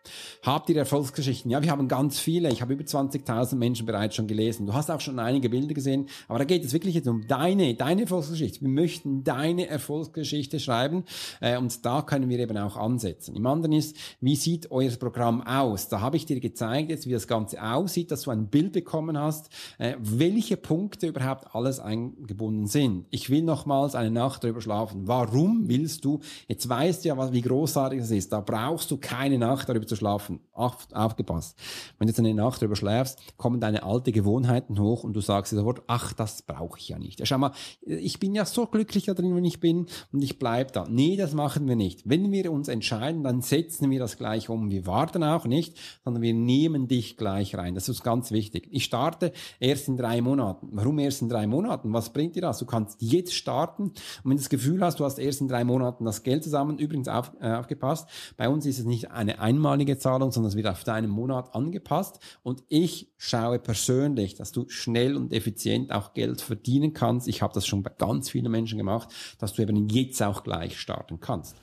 Habt 0.44 0.70
ihr 0.70 0.78
Erfolgsgeschichten? 0.78 1.50
Ja, 1.52 1.62
wir 1.62 1.72
haben 1.72 1.88
ganz 1.88 2.20
viele. 2.20 2.50
Ich 2.52 2.62
habe 2.62 2.74
über 2.74 2.84
20.000 2.84 3.56
Menschen 3.56 3.86
bereits 3.86 4.16
schon 4.16 4.28
gelesen. 4.28 4.66
Du 4.68 4.74
hast 4.74 4.90
auch 4.90 5.02
schon 5.02 5.20
einige 5.20 5.50
Bilder 5.50 5.74
gesehen. 5.74 6.08
Aber 6.28 6.40
da 6.40 6.46
geht 6.46 6.64
es 6.64 6.74
wirklich 6.74 6.96
jetzt 6.96 7.08
um 7.08 7.28
deine, 7.28 7.74
deine 7.74 8.02
Erfolgsgeschichte. 8.02 8.62
Wir 8.62 8.70
möchten 8.70 9.24
deine 9.24 9.68
Erfolgsgeschichte 9.68 10.60
schreiben. 10.60 11.06
Äh, 11.42 11.58
und 11.58 11.84
da 11.86 12.04
können 12.04 12.30
wir 12.30 12.40
eben 12.40 12.58
auch 12.58 12.78
ansetzen. 12.78 13.36
Im 13.36 13.46
anderen 13.46 13.74
ist, 13.74 13.98
wie 14.22 14.36
sieht 14.36 14.72
euer 14.72 14.92
Programm 14.92 15.42
aus? 15.42 15.90
Da 15.90 16.02
habe 16.02 16.18
ich 16.18 16.26
dir 16.26 16.40
gezeigt 16.40 16.90
jetzt, 16.90 17.08
wie 17.08 17.14
das 17.14 17.28
Ganze 17.28 17.62
aussieht, 17.64 18.12
dass 18.12 18.24
du 18.24 18.32
ein 18.32 18.48
Bild 18.48 18.74
bekommen 18.74 19.18
hast, 19.18 19.50
äh, 19.80 19.96
welche 20.00 20.56
Punkte 20.56 21.08
überhaupt 21.08 21.54
alles 21.56 21.80
eingebunden 21.80 22.68
sind. 22.68 23.06
Ich 23.10 23.30
will 23.30 23.42
nochmals 23.42 23.96
eine 23.96 24.12
Nacht 24.12 24.44
drüber 24.44 24.62
schlafen. 24.62 25.08
Warum 25.08 25.63
willst 25.68 26.06
du? 26.06 26.20
Jetzt 26.48 26.70
weißt 26.70 26.84
weißt 26.94 27.06
ja, 27.06 27.34
wie 27.34 27.42
großartig 27.42 28.00
es 28.00 28.12
ist. 28.12 28.32
Da 28.32 28.40
brauchst 28.40 28.92
du 28.92 28.98
keine 28.98 29.38
Nacht 29.38 29.70
darüber 29.70 29.88
zu 29.88 29.96
schlafen. 29.96 30.40
Auf, 30.52 30.88
aufgepasst. 30.94 31.58
Wenn 31.98 32.08
du 32.08 32.12
jetzt 32.12 32.20
eine 32.20 32.34
Nacht 32.34 32.62
darüber 32.62 32.76
schläfst, 32.76 33.20
kommen 33.38 33.60
deine 33.60 33.84
alte 33.84 34.12
Gewohnheiten 34.12 34.80
hoch 34.80 35.04
und 35.04 35.14
du 35.14 35.22
sagst 35.22 35.52
dir 35.52 35.58
sofort, 35.58 35.82
ach, 35.88 36.14
das 36.14 36.44
brauche 36.44 36.78
ich 36.78 36.90
ja 36.90 37.00
nicht. 37.00 37.20
Ja, 37.20 37.26
schau 37.26 37.38
mal, 37.38 37.52
ich 37.82 38.20
bin 38.20 38.36
ja 38.36 38.46
so 38.46 38.68
glücklich 38.68 39.06
da 39.06 39.14
drin, 39.14 39.36
wenn 39.36 39.46
ich 39.46 39.60
bin 39.60 39.88
und 40.12 40.24
ich 40.24 40.38
bleib 40.38 40.74
da. 40.74 40.86
Nee, 40.88 41.16
das 41.16 41.34
machen 41.34 41.68
wir 41.68 41.76
nicht. 41.76 42.08
Wenn 42.08 42.32
wir 42.32 42.52
uns 42.52 42.68
entscheiden, 42.68 43.24
dann 43.24 43.42
setzen 43.42 43.90
wir 43.90 44.00
das 44.00 44.18
gleich 44.18 44.50
um. 44.50 44.70
Wir 44.70 44.86
warten 44.86 45.24
auch 45.24 45.46
nicht, 45.46 45.76
sondern 46.04 46.22
wir 46.22 46.34
nehmen 46.34 46.88
dich 46.88 47.18
gleich 47.18 47.56
rein. 47.56 47.76
Das 47.76 47.90
ist 47.90 48.04
ganz 48.04 48.32
wichtig. 48.32 48.68
Ich 48.72 48.84
starte 48.84 49.32
erst 49.60 49.88
in 49.88 49.98
drei 49.98 50.22
Monaten. 50.22 50.70
Warum 50.72 51.00
erst 51.00 51.22
in 51.22 51.30
drei 51.30 51.48
Monaten? 51.48 51.94
Was 51.94 52.12
bringt 52.12 52.36
dir 52.36 52.42
das? 52.42 52.60
Du 52.60 52.66
kannst 52.66 53.02
jetzt 53.02 53.34
starten 53.34 53.84
und 53.84 53.96
wenn 54.26 54.32
du 54.32 54.38
das 54.38 54.50
Gefühl 54.50 54.82
hast, 54.82 55.00
du 55.00 55.06
hast 55.06 55.18
erst 55.18 55.42
in 55.42 55.48
drei 55.54 55.64
Monaten 55.64 56.06
das 56.06 56.24
Geld 56.24 56.44
zusammen, 56.44 56.80
übrigens 56.80 57.08
auf, 57.08 57.32
äh, 57.40 57.54
aufgepasst. 57.54 58.10
Bei 58.38 58.50
uns 58.50 58.66
ist 58.66 58.80
es 58.80 58.86
nicht 58.86 59.12
eine 59.12 59.40
einmalige 59.40 59.98
Zahlung, 59.98 60.32
sondern 60.32 60.50
es 60.50 60.56
wird 60.56 60.68
auf 60.68 60.84
deinen 60.84 61.10
Monat 61.10 61.54
angepasst. 61.54 62.20
Und 62.42 62.64
ich 62.70 63.14
schaue 63.18 63.60
persönlich, 63.60 64.36
dass 64.36 64.52
du 64.52 64.68
schnell 64.68 65.16
und 65.16 65.32
effizient 65.32 65.92
auch 65.92 66.14
Geld 66.14 66.42
verdienen 66.42 66.94
kannst. 66.94 67.28
Ich 67.28 67.42
habe 67.42 67.54
das 67.54 67.68
schon 67.68 67.84
bei 67.84 67.92
ganz 67.96 68.30
vielen 68.30 68.52
Menschen 68.52 68.78
gemacht, 68.78 69.10
dass 69.38 69.54
du 69.54 69.62
eben 69.62 69.90
jetzt 69.90 70.22
auch 70.24 70.44
gleich 70.44 70.80
starten 70.80 71.20
kannst. 71.20 71.56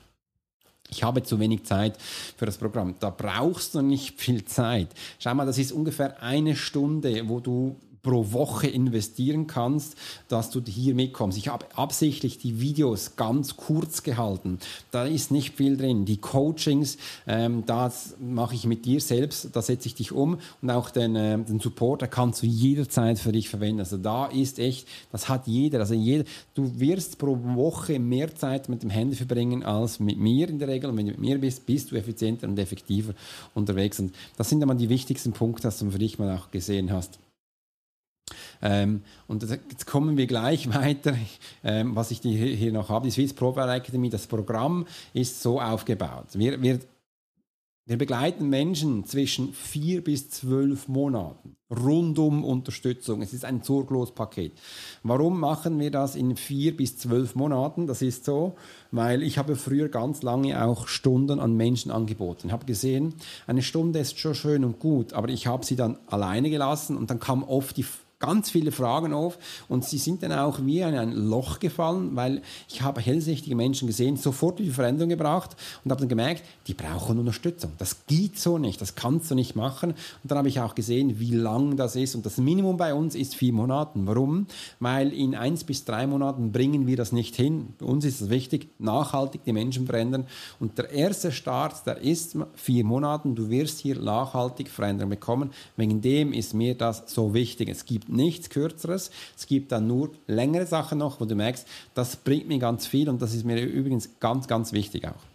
Ich 0.89 1.03
habe 1.03 1.23
zu 1.23 1.39
wenig 1.39 1.63
Zeit 1.65 1.97
für 2.01 2.45
das 2.45 2.57
Programm. 2.57 2.95
Da 2.99 3.09
brauchst 3.09 3.75
du 3.75 3.81
nicht 3.81 4.19
viel 4.19 4.43
Zeit. 4.45 4.89
Schau 5.19 5.33
mal, 5.33 5.45
das 5.45 5.57
ist 5.57 5.71
ungefähr 5.71 6.21
eine 6.21 6.55
Stunde, 6.55 7.29
wo 7.29 7.39
du 7.39 7.77
pro 8.03 8.31
Woche 8.31 8.67
investieren 8.67 9.47
kannst, 9.47 9.95
dass 10.27 10.49
du 10.49 10.61
hier 10.65 10.95
mitkommst. 10.95 11.37
Ich 11.37 11.47
habe 11.47 11.65
absichtlich 11.75 12.37
die 12.37 12.59
Videos 12.59 13.15
ganz 13.15 13.57
kurz 13.57 14.03
gehalten. 14.03 14.59
Da 14.91 15.05
ist 15.05 15.31
nicht 15.31 15.55
viel 15.55 15.77
drin. 15.77 16.05
Die 16.05 16.17
Coachings, 16.17 16.97
ähm, 17.27 17.63
das 17.65 18.15
mache 18.19 18.55
ich 18.55 18.65
mit 18.65 18.85
dir 18.85 19.01
selbst, 19.01 19.49
da 19.55 19.61
setze 19.61 19.87
ich 19.87 19.95
dich 19.95 20.11
um 20.11 20.39
und 20.61 20.69
auch 20.69 20.89
den, 20.89 21.15
äh, 21.15 21.37
den 21.37 21.59
Support, 21.59 22.01
da 22.01 22.07
kannst 22.07 22.41
du 22.41 22.47
jederzeit 22.47 23.19
für 23.19 23.31
dich 23.31 23.49
verwenden. 23.49 23.79
Also 23.79 23.97
da 23.97 24.27
ist 24.27 24.59
echt, 24.59 24.87
das 25.11 25.29
hat 25.29 25.47
jeder. 25.47 25.79
Also 25.79 25.93
jeder, 25.93 26.23
du 26.53 26.79
wirst 26.79 27.17
pro 27.17 27.37
Woche 27.55 27.99
mehr 27.99 28.33
Zeit 28.35 28.69
mit 28.69 28.83
dem 28.83 28.89
Handy 28.89 29.15
verbringen 29.15 29.63
als 29.63 29.99
mit 29.99 30.17
mir 30.17 30.49
in 30.49 30.59
der 30.59 30.67
Regel. 30.67 30.89
Und 30.89 30.97
wenn 30.97 31.05
du 31.05 31.11
mit 31.11 31.21
mir 31.21 31.39
bist, 31.39 31.65
bist 31.65 31.91
du 31.91 31.95
effizienter 31.95 32.47
und 32.47 32.57
effektiver 32.57 33.13
unterwegs. 33.53 33.99
Und 33.99 34.13
das 34.37 34.49
sind 34.49 34.61
einmal 34.61 34.77
die 34.77 34.89
wichtigsten 34.89 35.33
Punkte, 35.33 35.63
dass 35.63 35.79
du 35.79 35.91
für 35.91 35.99
dich 35.99 36.17
mal 36.17 36.35
auch 36.35 36.51
gesehen 36.51 36.91
hast. 36.91 37.19
Ähm, 38.61 39.01
und 39.27 39.43
jetzt 39.43 39.85
kommen 39.85 40.17
wir 40.17 40.27
gleich 40.27 40.67
weiter, 40.73 41.15
ähm, 41.63 41.95
was 41.95 42.11
ich 42.11 42.19
hier 42.21 42.71
noch 42.71 42.89
habe. 42.89 43.05
Die 43.05 43.11
Swiss 43.11 43.33
Profile 43.33 43.73
Academy, 43.73 44.09
das 44.09 44.27
Programm 44.27 44.85
ist 45.13 45.41
so 45.41 45.59
aufgebaut. 45.59 46.27
Wir, 46.33 46.61
wir 46.61 46.79
wir 47.87 47.97
begleiten 47.97 48.47
Menschen 48.47 49.05
zwischen 49.05 49.53
vier 49.53 50.03
bis 50.03 50.29
zwölf 50.29 50.87
Monaten. 50.87 51.57
Rundum 51.71 52.43
Unterstützung. 52.43 53.21
Es 53.21 53.33
ist 53.33 53.43
ein 53.43 53.63
Zurglospaket. 53.63 54.53
Warum 55.03 55.39
machen 55.39 55.79
wir 55.79 55.89
das 55.89 56.15
in 56.15 56.35
vier 56.35 56.77
bis 56.77 56.97
zwölf 56.97 57.33
Monaten? 57.33 57.87
Das 57.87 58.01
ist 58.01 58.23
so, 58.23 58.55
weil 58.91 59.23
ich 59.23 59.37
habe 59.37 59.55
früher 59.55 59.89
ganz 59.89 60.21
lange 60.21 60.63
auch 60.63 60.87
Stunden 60.87 61.39
an 61.39 61.57
Menschen 61.57 61.91
angeboten. 61.91 62.47
Ich 62.47 62.53
habe 62.53 62.65
gesehen, 62.65 63.15
eine 63.47 63.63
Stunde 63.63 63.99
ist 63.99 64.19
schon 64.19 64.35
schön 64.35 64.63
und 64.63 64.79
gut, 64.79 65.13
aber 65.13 65.29
ich 65.29 65.47
habe 65.47 65.65
sie 65.65 65.75
dann 65.75 65.97
alleine 66.05 66.49
gelassen 66.49 66.95
und 66.95 67.09
dann 67.09 67.19
kam 67.19 67.43
oft 67.43 67.75
die 67.77 67.85
ganz 68.21 68.49
viele 68.49 68.71
Fragen 68.71 69.13
auf 69.13 69.37
und 69.67 69.83
sie 69.83 69.97
sind 69.97 70.23
dann 70.23 70.31
auch 70.31 70.59
wie 70.63 70.79
in 70.79 70.95
ein 70.95 71.11
Loch 71.11 71.59
gefallen, 71.59 72.15
weil 72.15 72.41
ich 72.69 72.81
habe 72.81 73.01
hellsichtige 73.01 73.55
Menschen 73.55 73.87
gesehen, 73.87 74.15
sofort 74.15 74.59
die 74.59 74.69
Veränderung 74.69 75.09
gebracht 75.09 75.55
und 75.83 75.91
habe 75.91 75.99
dann 75.99 76.09
gemerkt, 76.09 76.43
die 76.67 76.73
brauchen 76.73 77.19
Unterstützung. 77.19 77.71
Das 77.77 78.05
geht 78.05 78.39
so 78.39 78.57
nicht, 78.57 78.79
das 78.79 78.95
kannst 78.95 79.29
du 79.31 79.35
nicht 79.35 79.55
machen. 79.55 79.91
Und 79.91 80.31
dann 80.31 80.37
habe 80.37 80.47
ich 80.47 80.59
auch 80.59 80.75
gesehen, 80.75 81.19
wie 81.19 81.35
lang 81.35 81.75
das 81.75 81.95
ist 81.95 82.15
und 82.15 82.25
das 82.25 82.37
Minimum 82.37 82.77
bei 82.77 82.93
uns 82.93 83.15
ist 83.15 83.35
vier 83.35 83.53
Monaten. 83.53 84.07
Warum? 84.07 84.47
Weil 84.79 85.11
in 85.11 85.35
eins 85.35 85.63
bis 85.63 85.83
drei 85.83 86.07
Monaten 86.07 86.51
bringen 86.51 86.87
wir 86.87 86.97
das 86.97 87.11
nicht 87.11 87.35
hin. 87.35 87.73
Bei 87.79 87.87
uns 87.87 88.05
ist 88.05 88.21
es 88.21 88.29
wichtig, 88.29 88.69
nachhaltig 88.79 89.43
die 89.43 89.53
Menschen 89.53 89.87
verändern 89.87 90.27
und 90.59 90.77
der 90.77 90.91
erste 90.91 91.31
Start, 91.31 91.85
der 91.87 91.97
ist 91.97 92.37
vier 92.53 92.83
Monaten. 92.83 93.35
Du 93.35 93.49
wirst 93.49 93.79
hier 93.79 93.99
nachhaltig 93.99 94.69
Veränderung 94.69 95.09
bekommen. 95.09 95.51
Wegen 95.75 96.01
dem 96.01 96.33
ist 96.33 96.53
mir 96.53 96.75
das 96.75 97.03
so 97.07 97.33
wichtig. 97.33 97.69
Es 97.69 97.85
gibt 97.85 98.09
nichts 98.11 98.49
Kürzeres. 98.49 99.11
Es 99.37 99.47
gibt 99.47 99.71
dann 99.71 99.87
nur 99.87 100.11
längere 100.27 100.65
Sachen 100.65 100.97
noch, 100.99 101.19
wo 101.19 101.25
du 101.25 101.35
merkst, 101.35 101.67
das 101.93 102.15
bringt 102.15 102.47
mir 102.47 102.59
ganz 102.59 102.85
viel 102.87 103.09
und 103.09 103.21
das 103.21 103.33
ist 103.33 103.45
mir 103.45 103.61
übrigens 103.63 104.19
ganz, 104.19 104.47
ganz 104.47 104.73
wichtig 104.73 105.07
auch. 105.07 105.30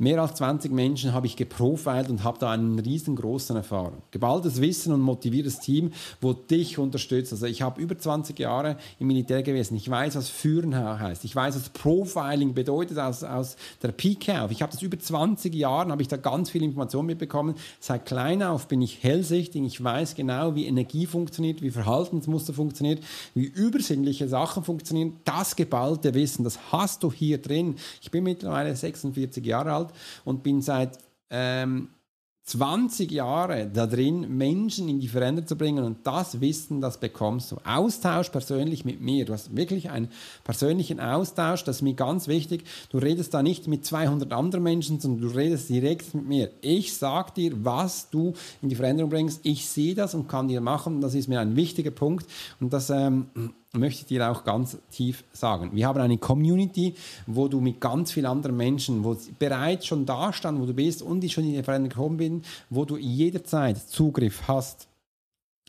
Mehr 0.00 0.22
als 0.22 0.36
20 0.36 0.72
Menschen 0.72 1.12
habe 1.12 1.26
ich 1.26 1.36
geprofilt 1.36 2.08
und 2.08 2.24
habe 2.24 2.38
da 2.38 2.52
einen 2.52 2.78
riesengroßen 2.78 3.54
Erfahrung. 3.54 4.00
Geballtes 4.10 4.58
Wissen 4.62 4.94
und 4.94 5.02
motiviertes 5.02 5.60
Team, 5.60 5.92
wo 6.22 6.32
dich 6.32 6.78
unterstützt. 6.78 7.34
Also 7.34 7.44
ich 7.44 7.60
habe 7.60 7.82
über 7.82 7.98
20 7.98 8.38
Jahre 8.38 8.78
im 8.98 9.08
Militär 9.08 9.42
gewesen. 9.42 9.76
Ich 9.76 9.90
weiß, 9.90 10.16
was 10.16 10.30
Führen 10.30 10.74
heißt. 10.74 11.26
Ich 11.26 11.36
weiß, 11.36 11.54
was 11.54 11.68
Profiling 11.68 12.54
bedeutet 12.54 12.98
aus, 12.98 13.22
aus 13.22 13.56
der 13.82 13.92
Pike 13.92 14.40
auf. 14.40 14.50
Ich 14.50 14.62
habe 14.62 14.72
das 14.72 14.80
über 14.80 14.98
20 14.98 15.54
Jahre, 15.54 15.90
habe 15.90 16.00
ich 16.00 16.08
da 16.08 16.16
ganz 16.16 16.48
viel 16.48 16.62
Information 16.62 17.04
mitbekommen. 17.04 17.54
Seit 17.78 18.06
klein 18.06 18.42
auf 18.42 18.68
bin 18.68 18.80
ich 18.80 19.02
hellsichtig. 19.02 19.62
Ich 19.66 19.84
weiß 19.84 20.14
genau, 20.14 20.54
wie 20.54 20.64
Energie 20.64 21.04
funktioniert, 21.04 21.60
wie 21.60 21.70
Verhaltensmuster 21.70 22.54
funktioniert, 22.54 23.04
wie 23.34 23.44
übersinnliche 23.44 24.28
Sachen 24.28 24.64
funktionieren. 24.64 25.16
Das 25.26 25.56
geballte 25.56 26.14
Wissen, 26.14 26.42
das 26.42 26.58
hast 26.72 27.02
du 27.02 27.12
hier 27.12 27.36
drin. 27.36 27.74
Ich 28.00 28.10
bin 28.10 28.24
mittlerweile 28.24 28.74
46 28.74 29.44
Jahre 29.44 29.74
alt 29.74 29.89
und 30.24 30.42
bin 30.42 30.62
seit 30.62 30.98
ähm, 31.30 31.88
20 32.50 33.12
Jahre 33.12 33.70
da 33.72 33.86
drin, 33.86 34.36
Menschen 34.36 34.88
in 34.88 34.98
die 34.98 35.06
Veränderung 35.06 35.46
zu 35.46 35.56
bringen 35.56 35.84
und 35.84 36.04
das 36.04 36.40
Wissen, 36.40 36.80
das 36.80 36.98
bekommst 36.98 37.52
du. 37.52 37.58
Austausch 37.64 38.30
persönlich 38.30 38.84
mit 38.84 39.00
mir. 39.00 39.24
Du 39.24 39.32
hast 39.32 39.54
wirklich 39.54 39.90
einen 39.90 40.08
persönlichen 40.42 40.98
Austausch, 40.98 41.62
das 41.62 41.76
ist 41.76 41.82
mir 41.82 41.94
ganz 41.94 42.26
wichtig. 42.26 42.64
Du 42.90 42.98
redest 42.98 43.34
da 43.34 43.42
nicht 43.42 43.68
mit 43.68 43.84
200 43.84 44.32
anderen 44.32 44.64
Menschen, 44.64 44.98
sondern 44.98 45.30
du 45.30 45.36
redest 45.36 45.68
direkt 45.68 46.12
mit 46.12 46.26
mir. 46.26 46.50
Ich 46.60 46.96
sag 46.96 47.36
dir, 47.36 47.52
was 47.64 48.10
du 48.10 48.32
in 48.62 48.68
die 48.68 48.76
Veränderung 48.76 49.10
bringst. 49.10 49.40
Ich 49.44 49.68
sehe 49.68 49.94
das 49.94 50.14
und 50.14 50.26
kann 50.26 50.48
dir 50.48 50.60
machen. 50.60 51.00
Das 51.00 51.14
ist 51.14 51.28
mir 51.28 51.38
ein 51.38 51.54
wichtiger 51.54 51.92
Punkt 51.92 52.26
und 52.58 52.72
das 52.72 52.90
ähm, 52.90 53.26
möchte 53.72 54.02
ich 54.02 54.06
dir 54.06 54.30
auch 54.30 54.44
ganz 54.44 54.78
tief 54.90 55.24
sagen. 55.32 55.70
Wir 55.72 55.86
haben 55.86 56.00
eine 56.00 56.18
Community, 56.18 56.94
wo 57.26 57.46
du 57.46 57.60
mit 57.60 57.80
ganz 57.80 58.10
vielen 58.10 58.26
anderen 58.26 58.56
Menschen, 58.56 59.04
wo 59.04 59.16
bereits 59.38 59.86
schon 59.86 60.06
da 60.06 60.32
stand, 60.32 60.60
wo 60.60 60.66
du 60.66 60.74
bist 60.74 61.02
und 61.02 61.22
ich 61.22 61.32
schon 61.32 61.44
in 61.44 61.52
die 61.52 61.62
Veränderung 61.62 61.90
gekommen 61.90 62.16
bin, 62.16 62.42
wo 62.68 62.84
du 62.84 62.96
jederzeit 62.96 63.78
Zugriff 63.78 64.48
hast. 64.48 64.88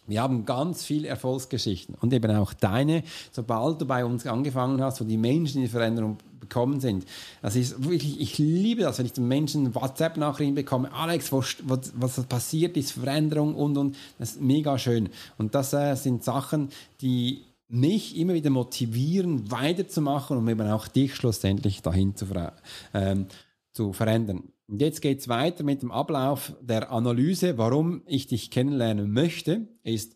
Wir 0.08 0.24
haben 0.24 0.46
ganz 0.46 0.84
viele 0.84 1.08
Erfolgsgeschichten 1.08 1.96
und 2.02 2.12
eben 2.12 2.36
auch 2.36 2.54
deine, 2.54 3.04
sobald 3.32 3.80
du 3.80 3.86
bei 3.86 4.04
uns 4.04 4.26
angefangen 4.26 4.82
hast, 4.82 5.00
wo 5.00 5.06
die 5.06 5.18
Menschen 5.18 5.58
in 5.58 5.66
die 5.66 5.70
Veränderung 5.70 6.18
gekommen 6.40 6.80
sind. 6.80 7.06
Das 7.44 7.56
ist 7.56 7.84
wirklich, 7.84 8.20
ich 8.20 8.40
liebe 8.40 8.82
das, 8.82 8.98
wenn 8.98 9.06
ich 9.06 9.14
den 9.14 9.28
Menschen 9.28 9.76
WhatsApp-Nachrichten 9.76 10.56
bekomme, 10.56 10.92
Alex, 10.92 11.32
was, 11.32 11.58
was, 11.64 11.94
was 11.96 12.26
passiert 12.26 12.76
ist, 12.78 12.94
Veränderung 12.94 13.54
und 13.54 13.78
und, 13.78 13.96
das 14.18 14.32
ist 14.32 14.42
mega 14.42 14.80
schön. 14.80 15.10
Und 15.38 15.54
das 15.54 15.72
äh, 15.74 15.96
sind 15.96 16.24
Sachen, 16.24 16.70
die 17.00 17.44
mich 17.72 18.18
immer 18.18 18.34
wieder 18.34 18.50
motivieren, 18.50 19.50
weiterzumachen 19.50 20.38
und 20.38 20.48
eben 20.48 20.68
auch 20.68 20.88
dich 20.88 21.16
schlussendlich 21.16 21.82
dahin 21.82 22.16
zu, 22.16 22.26
ver 22.26 22.54
ähm, 22.94 23.28
zu 23.72 23.94
verändern. 23.94 24.44
Und 24.68 24.82
jetzt 24.82 25.02
geht 25.02 25.20
es 25.20 25.28
weiter 25.28 25.64
mit 25.64 25.82
dem 25.82 25.92
Ablauf 25.92 26.54
der 26.62 26.92
Analyse. 26.92 27.58
Warum 27.58 28.04
ich 28.06 28.28
dich 28.28 28.52
kennenlernen 28.52 29.12
möchte, 29.12 29.68
ist, 29.84 30.16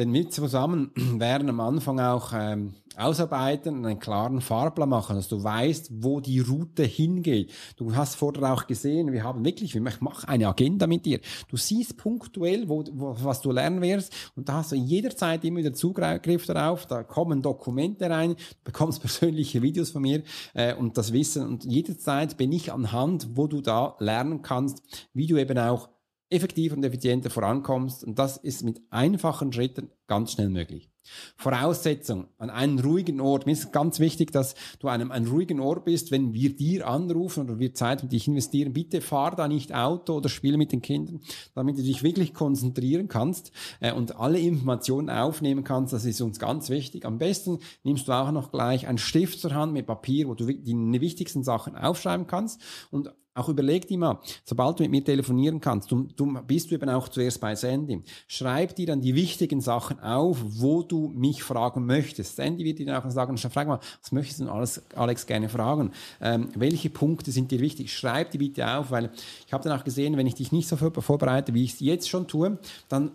denn 0.00 0.14
wir 0.14 0.30
zusammen 0.30 0.92
werden 0.96 1.50
am 1.50 1.60
Anfang 1.60 2.00
auch 2.00 2.32
ähm, 2.34 2.74
ausarbeiten 2.96 3.78
und 3.78 3.86
einen 3.86 3.98
klaren 3.98 4.40
Fahrplan 4.40 4.88
machen, 4.88 5.16
dass 5.16 5.28
du 5.28 5.42
weißt, 5.42 5.90
wo 6.02 6.20
die 6.20 6.40
Route 6.40 6.84
hingeht. 6.84 7.52
Du 7.76 7.94
hast 7.94 8.14
vorher 8.14 8.52
auch 8.52 8.66
gesehen, 8.66 9.12
wir 9.12 9.24
haben 9.24 9.44
wirklich, 9.44 9.74
ich 9.74 10.00
mache 10.00 10.28
eine 10.28 10.48
Agenda 10.48 10.86
mit 10.86 11.04
dir. 11.04 11.20
Du 11.48 11.56
siehst 11.56 11.98
punktuell, 11.98 12.68
wo, 12.68 12.82
wo, 12.92 13.14
was 13.22 13.42
du 13.42 13.52
lernen 13.52 13.82
wirst 13.82 14.12
und 14.36 14.48
da 14.48 14.54
hast 14.54 14.72
du 14.72 14.76
jederzeit 14.76 15.44
immer 15.44 15.58
wieder 15.58 15.74
Zugriff 15.74 16.46
darauf. 16.46 16.86
Da 16.86 17.02
kommen 17.02 17.42
Dokumente 17.42 18.08
rein, 18.08 18.30
du 18.30 18.64
bekommst 18.64 19.00
persönliche 19.02 19.60
Videos 19.60 19.90
von 19.90 20.02
mir 20.02 20.22
äh, 20.54 20.74
und 20.74 20.96
das 20.96 21.12
Wissen 21.12 21.46
und 21.46 21.64
jederzeit 21.64 22.38
bin 22.38 22.52
ich 22.52 22.72
anhand, 22.72 23.36
wo 23.36 23.46
du 23.46 23.60
da 23.60 23.96
lernen 23.98 24.40
kannst, 24.40 24.82
wie 25.12 25.26
du 25.26 25.36
eben 25.36 25.58
auch 25.58 25.90
effektiv 26.30 26.72
und 26.72 26.84
effizienter 26.84 27.28
vorankommst. 27.28 28.04
Und 28.04 28.18
das 28.18 28.36
ist 28.36 28.62
mit 28.62 28.80
einfachen 28.90 29.52
Schritten 29.52 29.90
ganz 30.06 30.32
schnell 30.32 30.48
möglich. 30.48 30.90
Voraussetzung 31.36 32.28
an 32.38 32.50
einen 32.50 32.78
ruhigen 32.78 33.20
Ort. 33.20 33.46
Mir 33.46 33.52
ist 33.52 33.72
ganz 33.72 34.00
wichtig, 34.00 34.32
dass 34.32 34.54
du 34.78 34.88
einem 34.88 35.10
einen 35.10 35.26
ruhigen 35.26 35.60
Ort 35.60 35.84
bist, 35.84 36.10
wenn 36.10 36.34
wir 36.34 36.54
dir 36.54 36.86
anrufen 36.86 37.44
oder 37.44 37.58
wir 37.58 37.74
Zeit 37.74 38.02
mit 38.02 38.12
dich 38.12 38.28
investieren. 38.28 38.72
Bitte 38.72 39.00
fahr 39.00 39.34
da 39.34 39.48
nicht 39.48 39.74
Auto 39.74 40.14
oder 40.14 40.28
spiele 40.28 40.58
mit 40.58 40.72
den 40.72 40.82
Kindern, 40.82 41.20
damit 41.54 41.78
du 41.78 41.82
dich 41.82 42.02
wirklich 42.02 42.34
konzentrieren 42.34 43.08
kannst 43.08 43.50
äh, 43.80 43.92
und 43.92 44.16
alle 44.16 44.38
Informationen 44.38 45.10
aufnehmen 45.10 45.64
kannst. 45.64 45.92
Das 45.92 46.04
ist 46.04 46.20
uns 46.20 46.38
ganz 46.38 46.68
wichtig. 46.68 47.06
Am 47.06 47.18
besten 47.18 47.58
nimmst 47.82 48.06
du 48.06 48.12
auch 48.12 48.30
noch 48.30 48.52
gleich 48.52 48.86
einen 48.86 48.98
Stift 48.98 49.40
zur 49.40 49.54
Hand 49.54 49.72
mit 49.72 49.86
Papier, 49.86 50.28
wo 50.28 50.34
du 50.34 50.46
die 50.46 51.00
wichtigsten 51.00 51.42
Sachen 51.42 51.76
aufschreiben 51.76 52.26
kannst 52.26 52.60
und 52.90 53.10
auch 53.34 53.48
überleg 53.48 53.86
dir 53.86 53.98
mal, 53.98 54.20
sobald 54.44 54.78
du 54.78 54.82
mit 54.82 54.90
mir 54.90 55.04
telefonieren 55.04 55.60
kannst, 55.60 55.90
du, 55.90 56.08
du 56.16 56.40
bist 56.46 56.70
du 56.70 56.74
eben 56.74 56.88
auch 56.90 57.08
zuerst 57.08 57.40
bei 57.40 57.54
Sandy. 57.54 58.02
Schreib 58.26 58.74
dir 58.74 58.88
dann 58.88 59.00
die 59.00 59.14
wichtigen 59.14 59.60
Sachen 59.60 60.00
auf, 60.00 60.38
wo 60.42 60.82
du 60.82 61.08
mich 61.08 61.42
fragen 61.42 61.86
möchtest. 61.86 62.36
Sandy 62.36 62.64
wird 62.64 62.80
dir 62.80 62.86
dann 62.86 63.02
auch 63.02 63.10
sagen, 63.10 63.36
frag 63.38 63.68
mal, 63.68 63.80
was 64.02 64.12
möchtest 64.12 64.40
du 64.40 64.44
denn 64.44 64.52
alles, 64.52 64.82
Alex 64.96 65.26
gerne 65.26 65.48
fragen? 65.48 65.92
Ähm, 66.20 66.48
welche 66.56 66.90
Punkte 66.90 67.30
sind 67.30 67.50
dir 67.50 67.60
wichtig? 67.60 67.92
Schreib 67.96 68.32
die 68.32 68.38
bitte 68.38 68.68
auf, 68.68 68.90
weil 68.90 69.10
ich 69.46 69.52
habe 69.52 69.62
dann 69.62 69.78
auch 69.78 69.84
gesehen, 69.84 70.16
wenn 70.16 70.26
ich 70.26 70.34
dich 70.34 70.50
nicht 70.50 70.68
so 70.68 70.76
vorbereite, 70.76 71.54
wie 71.54 71.64
ich 71.64 71.74
es 71.74 71.80
jetzt 71.80 72.08
schon 72.08 72.26
tue, 72.26 72.58
dann 72.88 73.12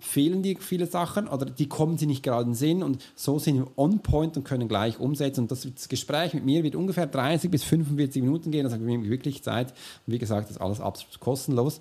fehlen 0.00 0.42
dir 0.42 0.56
viele 0.58 0.86
Sachen 0.86 1.28
oder 1.28 1.46
die 1.46 1.68
kommen 1.68 1.98
sie 1.98 2.06
nicht 2.06 2.22
gerade 2.22 2.42
in 2.42 2.50
den 2.50 2.54
Sinn 2.54 2.82
und 2.82 3.02
so 3.14 3.38
sind 3.38 3.56
wir 3.56 3.66
on 3.76 4.00
point 4.00 4.36
und 4.36 4.44
können 4.44 4.68
gleich 4.68 4.98
umsetzen. 4.98 5.42
Und 5.42 5.50
das, 5.50 5.88
Gespräch 5.88 6.34
mit 6.34 6.44
mir 6.44 6.62
wird 6.62 6.74
ungefähr 6.74 7.06
30 7.06 7.50
bis 7.50 7.64
45 7.64 8.22
Minuten 8.22 8.50
gehen, 8.50 8.66
mir 8.84 9.10
wirklich 9.10 9.42
Zeit. 9.42 9.72
Und 10.06 10.12
wie 10.12 10.18
gesagt, 10.18 10.44
das 10.44 10.56
ist 10.56 10.62
alles 10.62 10.80
absolut 10.80 11.20
kostenlos. 11.20 11.80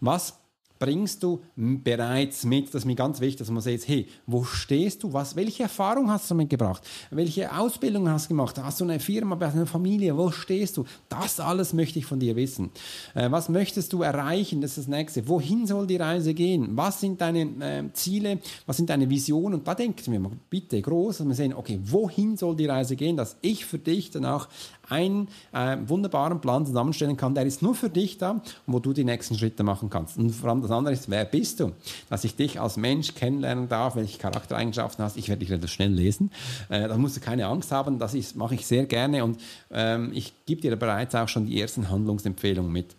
Was 0.00 0.38
bringst 0.80 1.22
du 1.22 1.42
bereits 1.54 2.44
mit. 2.44 2.68
Das 2.68 2.82
ist 2.82 2.84
mir 2.86 2.96
ganz 2.96 3.20
wichtig, 3.20 3.38
dass 3.38 3.50
man 3.50 3.60
sieht, 3.62 3.86
hey, 3.86 4.08
wo 4.26 4.42
stehst 4.44 5.02
du? 5.02 5.12
Was, 5.12 5.36
welche 5.36 5.64
Erfahrung 5.64 6.10
hast 6.10 6.30
du 6.30 6.34
mitgebracht? 6.34 6.82
Welche 7.10 7.54
Ausbildung 7.54 8.08
hast 8.08 8.24
du 8.24 8.28
gemacht? 8.30 8.56
Hast 8.58 8.80
du 8.80 8.84
eine 8.84 8.98
Firma, 8.98 9.36
eine 9.36 9.66
Familie? 9.66 10.16
Wo 10.16 10.30
stehst 10.30 10.78
du? 10.78 10.84
Das 11.10 11.38
alles 11.38 11.74
möchte 11.74 11.98
ich 11.98 12.06
von 12.06 12.18
dir 12.18 12.34
wissen. 12.34 12.70
Äh, 13.14 13.30
was 13.30 13.50
möchtest 13.50 13.92
du 13.92 14.02
erreichen? 14.02 14.62
Das 14.62 14.70
ist 14.72 14.78
das 14.78 14.88
nächste. 14.88 15.28
Wohin 15.28 15.66
soll 15.66 15.86
die 15.86 15.96
Reise 15.96 16.32
gehen? 16.32 16.70
Was 16.72 17.00
sind 17.00 17.20
deine 17.20 17.42
äh, 17.60 17.92
Ziele? 17.92 18.38
Was 18.64 18.78
sind 18.78 18.88
deine 18.88 19.10
Visionen? 19.10 19.60
Und 19.60 19.68
da 19.68 19.74
denken 19.74 20.10
wir 20.10 20.18
mal 20.18 20.32
bitte 20.48 20.80
groß, 20.80 21.18
dass 21.18 21.28
wir 21.28 21.34
sehen, 21.34 21.52
okay, 21.52 21.78
wohin 21.84 22.38
soll 22.38 22.56
die 22.56 22.66
Reise 22.66 22.96
gehen, 22.96 23.18
dass 23.18 23.36
ich 23.42 23.66
für 23.66 23.78
dich 23.78 24.10
danach 24.10 24.48
einen 24.90 25.28
äh, 25.52 25.76
wunderbaren 25.86 26.40
Plan 26.40 26.66
zusammenstellen 26.66 27.16
kann, 27.16 27.34
der 27.34 27.46
ist 27.46 27.62
nur 27.62 27.74
für 27.74 27.88
dich 27.88 28.18
da, 28.18 28.42
wo 28.66 28.78
du 28.78 28.92
die 28.92 29.04
nächsten 29.04 29.36
Schritte 29.36 29.62
machen 29.62 29.90
kannst. 29.90 30.18
Und 30.18 30.30
vor 30.30 30.50
allem 30.50 30.62
das 30.62 30.70
andere 30.70 30.92
ist, 30.92 31.08
wer 31.08 31.24
bist 31.24 31.60
du? 31.60 31.72
Dass 32.08 32.24
ich 32.24 32.36
dich 32.36 32.60
als 32.60 32.76
Mensch 32.76 33.14
kennenlernen 33.14 33.68
darf, 33.68 33.96
welche 33.96 34.18
Charaktereigenschaften 34.18 35.04
hast. 35.04 35.16
Ich 35.16 35.28
werde 35.28 35.40
dich 35.40 35.50
relativ 35.50 35.70
schnell 35.70 35.92
lesen. 35.92 36.30
Äh, 36.68 36.88
da 36.88 36.96
musst 36.96 37.16
du 37.16 37.20
keine 37.20 37.46
Angst 37.46 37.72
haben. 37.72 37.98
Das 37.98 38.14
ist, 38.14 38.36
mache 38.36 38.54
ich 38.54 38.66
sehr 38.66 38.86
gerne 38.86 39.24
und 39.24 39.40
ähm, 39.70 40.10
ich 40.12 40.32
gebe 40.46 40.60
dir 40.60 40.74
bereits 40.76 41.14
auch 41.14 41.28
schon 41.28 41.46
die 41.46 41.60
ersten 41.60 41.90
Handlungsempfehlungen 41.90 42.72
mit. 42.72 42.96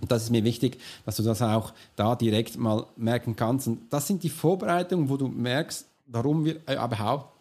Und 0.00 0.10
das 0.10 0.24
ist 0.24 0.30
mir 0.30 0.44
wichtig, 0.44 0.78
dass 1.06 1.16
du 1.16 1.22
das 1.22 1.40
auch 1.40 1.72
da 1.96 2.16
direkt 2.16 2.58
mal 2.58 2.86
merken 2.96 3.36
kannst. 3.36 3.68
Und 3.68 3.92
das 3.92 4.06
sind 4.06 4.22
die 4.22 4.28
Vorbereitungen, 4.28 5.08
wo 5.08 5.16
du 5.16 5.28
merkst, 5.28 5.86
warum 6.06 6.44
wir 6.44 6.56
äh, 6.66 6.74
überhaupt 6.74 7.33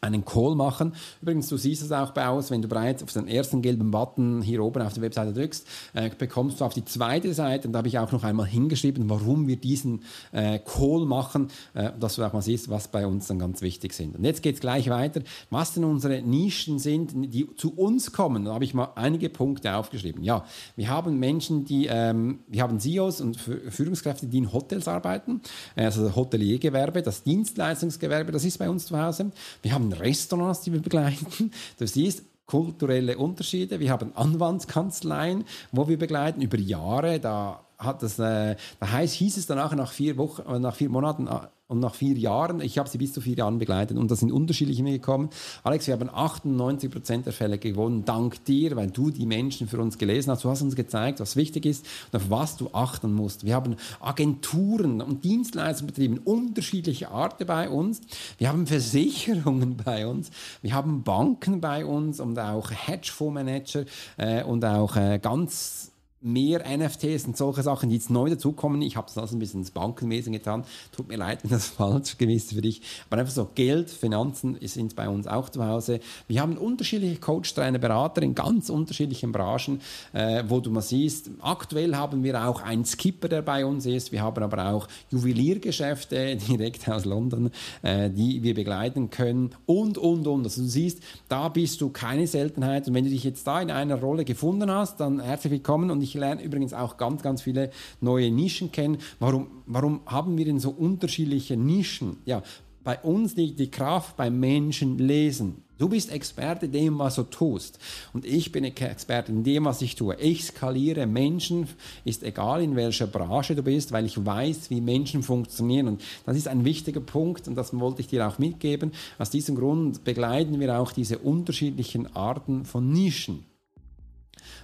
einen 0.00 0.24
Call 0.24 0.54
machen. 0.54 0.94
Übrigens, 1.20 1.48
du 1.48 1.56
siehst 1.56 1.82
es 1.82 1.92
auch 1.92 2.12
bei 2.12 2.26
aus, 2.26 2.50
wenn 2.50 2.62
du 2.62 2.68
bereits 2.68 3.02
auf 3.02 3.12
den 3.12 3.28
ersten 3.28 3.60
gelben 3.60 3.90
Button 3.90 4.40
hier 4.40 4.62
oben 4.62 4.82
auf 4.82 4.94
der 4.94 5.02
Webseite 5.02 5.32
drückst, 5.32 5.66
äh, 5.92 6.10
bekommst 6.16 6.60
du 6.60 6.64
auf 6.64 6.72
die 6.72 6.84
zweite 6.84 7.34
Seite, 7.34 7.68
und 7.68 7.72
da 7.72 7.78
habe 7.78 7.88
ich 7.88 7.98
auch 7.98 8.10
noch 8.10 8.24
einmal 8.24 8.46
hingeschrieben, 8.46 9.10
warum 9.10 9.46
wir 9.46 9.56
diesen 9.56 10.02
äh, 10.32 10.58
Call 10.58 11.04
machen, 11.04 11.48
äh, 11.74 11.90
dass 11.98 12.16
du 12.16 12.24
auch 12.24 12.32
mal 12.32 12.40
siehst, 12.40 12.70
was 12.70 12.88
bei 12.88 13.06
uns 13.06 13.26
dann 13.26 13.38
ganz 13.38 13.60
wichtig 13.60 13.92
sind. 13.92 14.16
Und 14.16 14.24
jetzt 14.24 14.42
geht 14.42 14.54
es 14.54 14.60
gleich 14.60 14.88
weiter, 14.88 15.20
was 15.50 15.74
denn 15.74 15.84
unsere 15.84 16.22
Nischen 16.22 16.78
sind, 16.78 17.12
die 17.34 17.46
zu 17.56 17.74
uns 17.74 18.12
kommen. 18.12 18.46
Da 18.46 18.54
habe 18.54 18.64
ich 18.64 18.72
mal 18.72 18.92
einige 18.94 19.28
Punkte 19.28 19.74
aufgeschrieben. 19.74 20.24
Ja, 20.24 20.44
wir 20.76 20.88
haben 20.88 21.18
Menschen, 21.18 21.66
die, 21.66 21.86
ähm, 21.86 22.40
wir 22.48 22.62
haben 22.62 22.80
CEOs 22.80 23.20
und 23.20 23.36
Führungskräfte, 23.36 24.26
die 24.26 24.38
in 24.38 24.52
Hotels 24.52 24.88
arbeiten, 24.88 25.42
also 25.76 26.04
das 26.04 26.16
Hoteliergewerbe, 26.16 27.02
das 27.02 27.22
Dienstleistungsgewerbe, 27.22 28.32
das 28.32 28.44
ist 28.44 28.58
bei 28.58 28.70
uns 28.70 28.86
zu 28.86 28.98
Hause. 28.98 29.30
Wir 29.62 29.72
haben 29.72 29.89
Restaurants, 29.92 30.62
die 30.62 30.72
wir 30.72 30.80
begleiten. 30.80 31.50
Du 31.78 31.86
siehst, 31.86 32.22
kulturelle 32.46 33.16
Unterschiede. 33.16 33.78
Wir 33.78 33.90
haben 33.90 34.12
Anwaltskanzleien, 34.16 35.44
wo 35.70 35.86
wir 35.86 35.98
begleiten 35.98 36.42
über 36.42 36.58
Jahre. 36.58 37.20
Da 37.20 37.64
hat 37.80 38.02
das, 38.02 38.18
äh, 38.18 38.56
da 38.78 38.92
heißt, 38.92 39.14
hieß 39.14 39.36
es 39.36 39.46
danach 39.46 39.74
nach 39.74 39.92
vier 39.92 40.16
Wochen, 40.16 40.42
äh, 40.42 40.58
nach 40.58 40.74
vier 40.74 40.90
Monaten, 40.90 41.26
äh, 41.26 41.48
und 41.70 41.78
nach 41.78 41.94
vier 41.94 42.18
Jahren, 42.18 42.60
ich 42.60 42.78
habe 42.78 42.88
sie 42.88 42.98
bis 42.98 43.12
zu 43.12 43.20
vier 43.20 43.36
Jahren 43.36 43.58
begleitet 43.60 43.96
und 43.96 44.10
da 44.10 44.16
sind 44.16 44.32
unterschiedliche 44.32 44.82
gekommen. 44.82 45.30
Alex, 45.62 45.86
wir 45.86 45.94
haben 45.94 46.10
98 46.12 46.90
Prozent 46.90 47.26
der 47.26 47.32
Fälle 47.32 47.58
gewonnen, 47.58 48.04
dank 48.04 48.44
dir, 48.44 48.74
weil 48.74 48.90
du 48.90 49.10
die 49.10 49.24
Menschen 49.24 49.68
für 49.68 49.78
uns 49.78 49.96
gelesen 49.96 50.32
hast. 50.32 50.42
Du 50.42 50.50
hast 50.50 50.62
uns 50.62 50.74
gezeigt, 50.74 51.20
was 51.20 51.36
wichtig 51.36 51.66
ist 51.66 51.86
und 52.10 52.16
auf 52.16 52.28
was 52.28 52.56
du 52.56 52.70
achten 52.72 53.14
musst. 53.14 53.44
Wir 53.44 53.54
haben 53.54 53.76
Agenturen 54.00 55.00
und 55.00 55.22
Dienstleistungsbetrieben 55.22 56.18
unterschiedlicher 56.18 57.12
Art 57.12 57.46
bei 57.46 57.70
uns. 57.70 58.00
Wir 58.38 58.48
haben 58.48 58.66
Versicherungen 58.66 59.76
bei 59.84 60.08
uns. 60.08 60.32
Wir 60.62 60.74
haben 60.74 61.04
Banken 61.04 61.60
bei 61.60 61.86
uns 61.86 62.18
und 62.18 62.36
auch 62.36 62.72
Hedgefondsmanager 62.72 63.84
äh, 64.16 64.42
und 64.42 64.64
auch 64.64 64.96
äh, 64.96 65.20
ganz 65.22 65.92
mehr 66.22 66.64
NFTs 66.68 67.24
und 67.24 67.36
solche 67.36 67.62
Sachen, 67.62 67.88
die 67.88 67.94
jetzt 67.94 68.10
neu 68.10 68.28
dazukommen. 68.28 68.82
Ich 68.82 68.96
habe 68.96 69.10
das 69.14 69.32
ein 69.32 69.38
bisschen 69.38 69.60
ins 69.60 69.70
Bankenwesen 69.70 70.34
getan. 70.34 70.64
Tut 70.92 71.08
mir 71.08 71.16
leid, 71.16 71.40
wenn 71.42 71.50
das 71.50 71.66
falsch 71.66 72.18
gewesen 72.18 72.46
ist 72.46 72.52
für 72.52 72.60
dich. 72.60 72.82
Aber 73.08 73.20
einfach 73.20 73.32
so 73.32 73.48
Geld, 73.54 73.90
Finanzen 73.90 74.58
sind 74.62 74.96
bei 74.96 75.08
uns 75.08 75.26
auch 75.26 75.48
zu 75.48 75.64
Hause. 75.64 76.00
Wir 76.28 76.42
haben 76.42 76.58
unterschiedliche 76.58 77.20
Coach, 77.20 77.54
Trainer, 77.54 77.78
Berater 77.78 78.22
in 78.22 78.34
ganz 78.34 78.68
unterschiedlichen 78.68 79.32
Branchen, 79.32 79.80
äh, 80.12 80.44
wo 80.46 80.60
du 80.60 80.70
mal 80.70 80.82
siehst, 80.82 81.30
aktuell 81.40 81.96
haben 81.96 82.22
wir 82.22 82.46
auch 82.46 82.62
einen 82.62 82.84
Skipper, 82.84 83.28
der 83.28 83.42
bei 83.42 83.64
uns 83.64 83.86
ist. 83.86 84.12
Wir 84.12 84.22
haben 84.22 84.42
aber 84.42 84.70
auch 84.70 84.88
Juweliergeschäfte 85.10 86.36
direkt 86.48 86.86
aus 86.88 87.06
London, 87.06 87.50
äh, 87.80 88.10
die 88.10 88.42
wir 88.42 88.54
begleiten 88.54 89.08
können 89.08 89.52
und, 89.64 89.96
und, 89.96 90.26
und. 90.26 90.44
Also 90.44 90.60
du 90.62 90.68
siehst, 90.68 91.02
da 91.28 91.48
bist 91.48 91.80
du 91.80 91.88
keine 91.88 92.26
Seltenheit. 92.26 92.88
Und 92.88 92.94
wenn 92.94 93.04
du 93.04 93.10
dich 93.10 93.24
jetzt 93.24 93.46
da 93.46 93.62
in 93.62 93.70
einer 93.70 93.98
Rolle 93.98 94.26
gefunden 94.26 94.70
hast, 94.70 95.00
dann 95.00 95.20
herzlich 95.20 95.52
willkommen 95.52 95.90
und 95.90 96.02
ich 96.02 96.09
ich 96.10 96.20
lerne 96.20 96.42
übrigens 96.42 96.74
auch 96.74 96.96
ganz, 96.96 97.22
ganz 97.22 97.42
viele 97.42 97.70
neue 98.00 98.30
Nischen 98.30 98.72
kennen. 98.72 98.98
Warum, 99.18 99.48
warum 99.66 100.00
haben 100.06 100.36
wir 100.36 100.44
denn 100.44 100.60
so 100.60 100.70
unterschiedliche 100.70 101.56
Nischen? 101.56 102.18
Ja, 102.24 102.42
bei 102.82 102.98
uns 102.98 103.36
liegt 103.36 103.60
die 103.60 103.70
Kraft 103.70 104.16
beim 104.16 104.40
Menschen 104.40 104.98
lesen. 104.98 105.62
Du 105.78 105.88
bist 105.88 106.10
Experte 106.10 106.66
in 106.66 106.72
dem, 106.72 106.98
was 106.98 107.14
du 107.14 107.22
tust. 107.22 107.78
Und 108.12 108.26
ich 108.26 108.52
bin 108.52 108.64
Experte 108.64 109.32
in 109.32 109.44
dem, 109.44 109.64
was 109.64 109.80
ich 109.80 109.94
tue. 109.96 110.14
Ich 110.16 110.44
skaliere 110.44 111.06
Menschen, 111.06 111.68
ist 112.04 112.22
egal 112.22 112.62
in 112.62 112.76
welcher 112.76 113.06
Branche 113.06 113.54
du 113.54 113.62
bist, 113.62 113.92
weil 113.92 114.04
ich 114.04 114.24
weiß, 114.24 114.68
wie 114.70 114.80
Menschen 114.80 115.22
funktionieren. 115.22 115.88
Und 115.88 116.02
das 116.26 116.36
ist 116.36 116.48
ein 116.48 116.64
wichtiger 116.64 117.00
Punkt 117.00 117.48
und 117.48 117.54
das 117.54 117.78
wollte 117.78 118.00
ich 118.00 118.08
dir 118.08 118.26
auch 118.28 118.38
mitgeben. 118.38 118.92
Aus 119.18 119.30
diesem 119.30 119.56
Grund 119.56 120.04
begleiten 120.04 120.60
wir 120.60 120.78
auch 120.78 120.92
diese 120.92 121.18
unterschiedlichen 121.18 122.14
Arten 122.14 122.66
von 122.66 122.92
Nischen. 122.92 123.49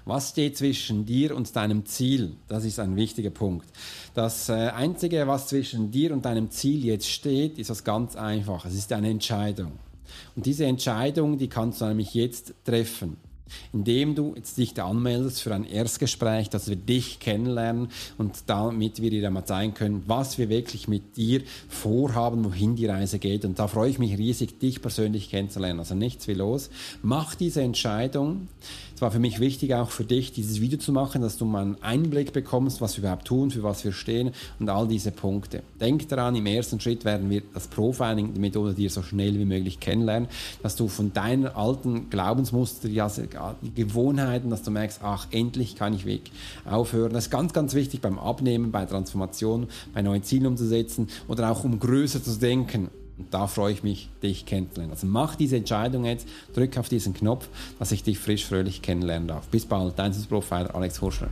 Was 0.06 0.30
steht 0.30 0.56
zwischen 0.56 1.04
dir 1.04 1.34
und 1.34 1.54
deinem 1.56 1.84
Ziel? 1.84 2.36
Das 2.46 2.64
ist 2.64 2.78
ein 2.78 2.94
wichtiger 2.94 3.30
Punkt. 3.30 3.66
Das 4.14 4.48
äh, 4.48 4.52
Einzige, 4.52 5.26
was 5.26 5.48
zwischen 5.48 5.90
dir 5.90 6.12
und 6.12 6.24
deinem 6.24 6.48
Ziel 6.48 6.84
jetzt 6.84 7.10
steht, 7.10 7.58
ist 7.58 7.70
was 7.70 7.82
ganz 7.82 8.14
Einfaches. 8.14 8.72
Es 8.72 8.78
ist 8.78 8.92
eine 8.92 9.10
Entscheidung. 9.10 9.72
Und 10.36 10.46
diese 10.46 10.64
Entscheidung, 10.64 11.38
die 11.38 11.48
kannst 11.48 11.80
du 11.80 11.86
nämlich 11.86 12.14
jetzt 12.14 12.54
treffen 12.64 13.16
indem 13.72 14.14
du 14.14 14.34
jetzt 14.36 14.58
dich 14.58 14.74
da 14.74 14.86
anmeldest 14.86 15.42
für 15.42 15.54
ein 15.54 15.64
Erstgespräch, 15.64 16.50
dass 16.50 16.68
wir 16.68 16.76
dich 16.76 17.18
kennenlernen 17.20 17.88
und 18.18 18.44
damit 18.46 19.00
wir 19.00 19.10
dir 19.10 19.30
mal 19.30 19.44
zeigen 19.44 19.74
können, 19.74 20.02
was 20.06 20.38
wir 20.38 20.48
wirklich 20.48 20.88
mit 20.88 21.16
dir 21.16 21.42
vorhaben, 21.68 22.44
wohin 22.44 22.76
die 22.76 22.86
Reise 22.86 23.18
geht. 23.18 23.44
Und 23.44 23.58
da 23.58 23.68
freue 23.68 23.90
ich 23.90 23.98
mich 23.98 24.16
riesig, 24.18 24.58
dich 24.58 24.82
persönlich 24.82 25.30
kennenzulernen. 25.30 25.80
Also 25.80 25.94
nichts 25.94 26.28
wie 26.28 26.34
los. 26.34 26.70
Mach 27.02 27.34
diese 27.34 27.62
Entscheidung. 27.62 28.48
Es 28.94 29.02
war 29.02 29.10
für 29.10 29.18
mich 29.18 29.40
wichtig, 29.40 29.74
auch 29.74 29.90
für 29.90 30.04
dich 30.04 30.32
dieses 30.32 30.62
Video 30.62 30.78
zu 30.78 30.90
machen, 30.90 31.20
dass 31.20 31.36
du 31.36 31.44
mal 31.44 31.60
einen 31.60 31.82
Einblick 31.82 32.32
bekommst, 32.32 32.80
was 32.80 32.96
wir 32.96 33.04
überhaupt 33.04 33.26
tun, 33.26 33.50
für 33.50 33.62
was 33.62 33.84
wir 33.84 33.92
stehen 33.92 34.30
und 34.58 34.70
all 34.70 34.88
diese 34.88 35.10
Punkte. 35.10 35.62
Denk 35.78 36.08
daran, 36.08 36.34
im 36.34 36.46
ersten 36.46 36.80
Schritt 36.80 37.04
werden 37.04 37.28
wir 37.28 37.42
das 37.52 37.68
Profiling, 37.68 38.32
die 38.32 38.40
Methode 38.40 38.72
dir 38.72 38.88
so 38.88 39.02
schnell 39.02 39.38
wie 39.38 39.44
möglich 39.44 39.80
kennenlernen, 39.80 40.30
dass 40.62 40.76
du 40.76 40.88
von 40.88 41.12
deinen 41.12 41.46
alten 41.46 42.08
Glaubensmuster, 42.08 42.88
die 42.88 43.02
Gewohnheiten, 43.74 44.50
dass 44.50 44.62
du 44.62 44.70
merkst, 44.70 45.00
ach, 45.02 45.26
endlich 45.30 45.76
kann 45.76 45.94
ich 45.94 46.06
weg 46.06 46.30
aufhören. 46.64 47.12
Das 47.12 47.26
ist 47.26 47.30
ganz, 47.30 47.52
ganz 47.52 47.74
wichtig 47.74 48.00
beim 48.00 48.18
Abnehmen, 48.18 48.72
bei 48.72 48.84
Transformation, 48.86 49.68
bei 49.94 50.02
neuen 50.02 50.22
Zielen 50.22 50.46
umzusetzen 50.46 51.08
oder 51.28 51.50
auch 51.50 51.64
um 51.64 51.78
größer 51.78 52.22
zu 52.22 52.38
denken. 52.38 52.88
Und 53.18 53.32
da 53.32 53.46
freue 53.46 53.72
ich 53.72 53.82
mich, 53.82 54.10
dich 54.22 54.44
kennenzulernen. 54.44 54.92
Also 54.92 55.06
mach 55.06 55.36
diese 55.36 55.56
Entscheidung 55.56 56.04
jetzt, 56.04 56.28
drück 56.54 56.76
auf 56.76 56.88
diesen 56.88 57.14
Knopf, 57.14 57.48
dass 57.78 57.92
ich 57.92 58.02
dich 58.02 58.18
frisch, 58.18 58.44
fröhlich 58.44 58.82
kennenlernen 58.82 59.28
darf. 59.28 59.46
Bis 59.48 59.64
bald, 59.64 59.98
dein 59.98 60.12
Profiler 60.28 60.74
Alex 60.74 61.00
Horschler. 61.00 61.30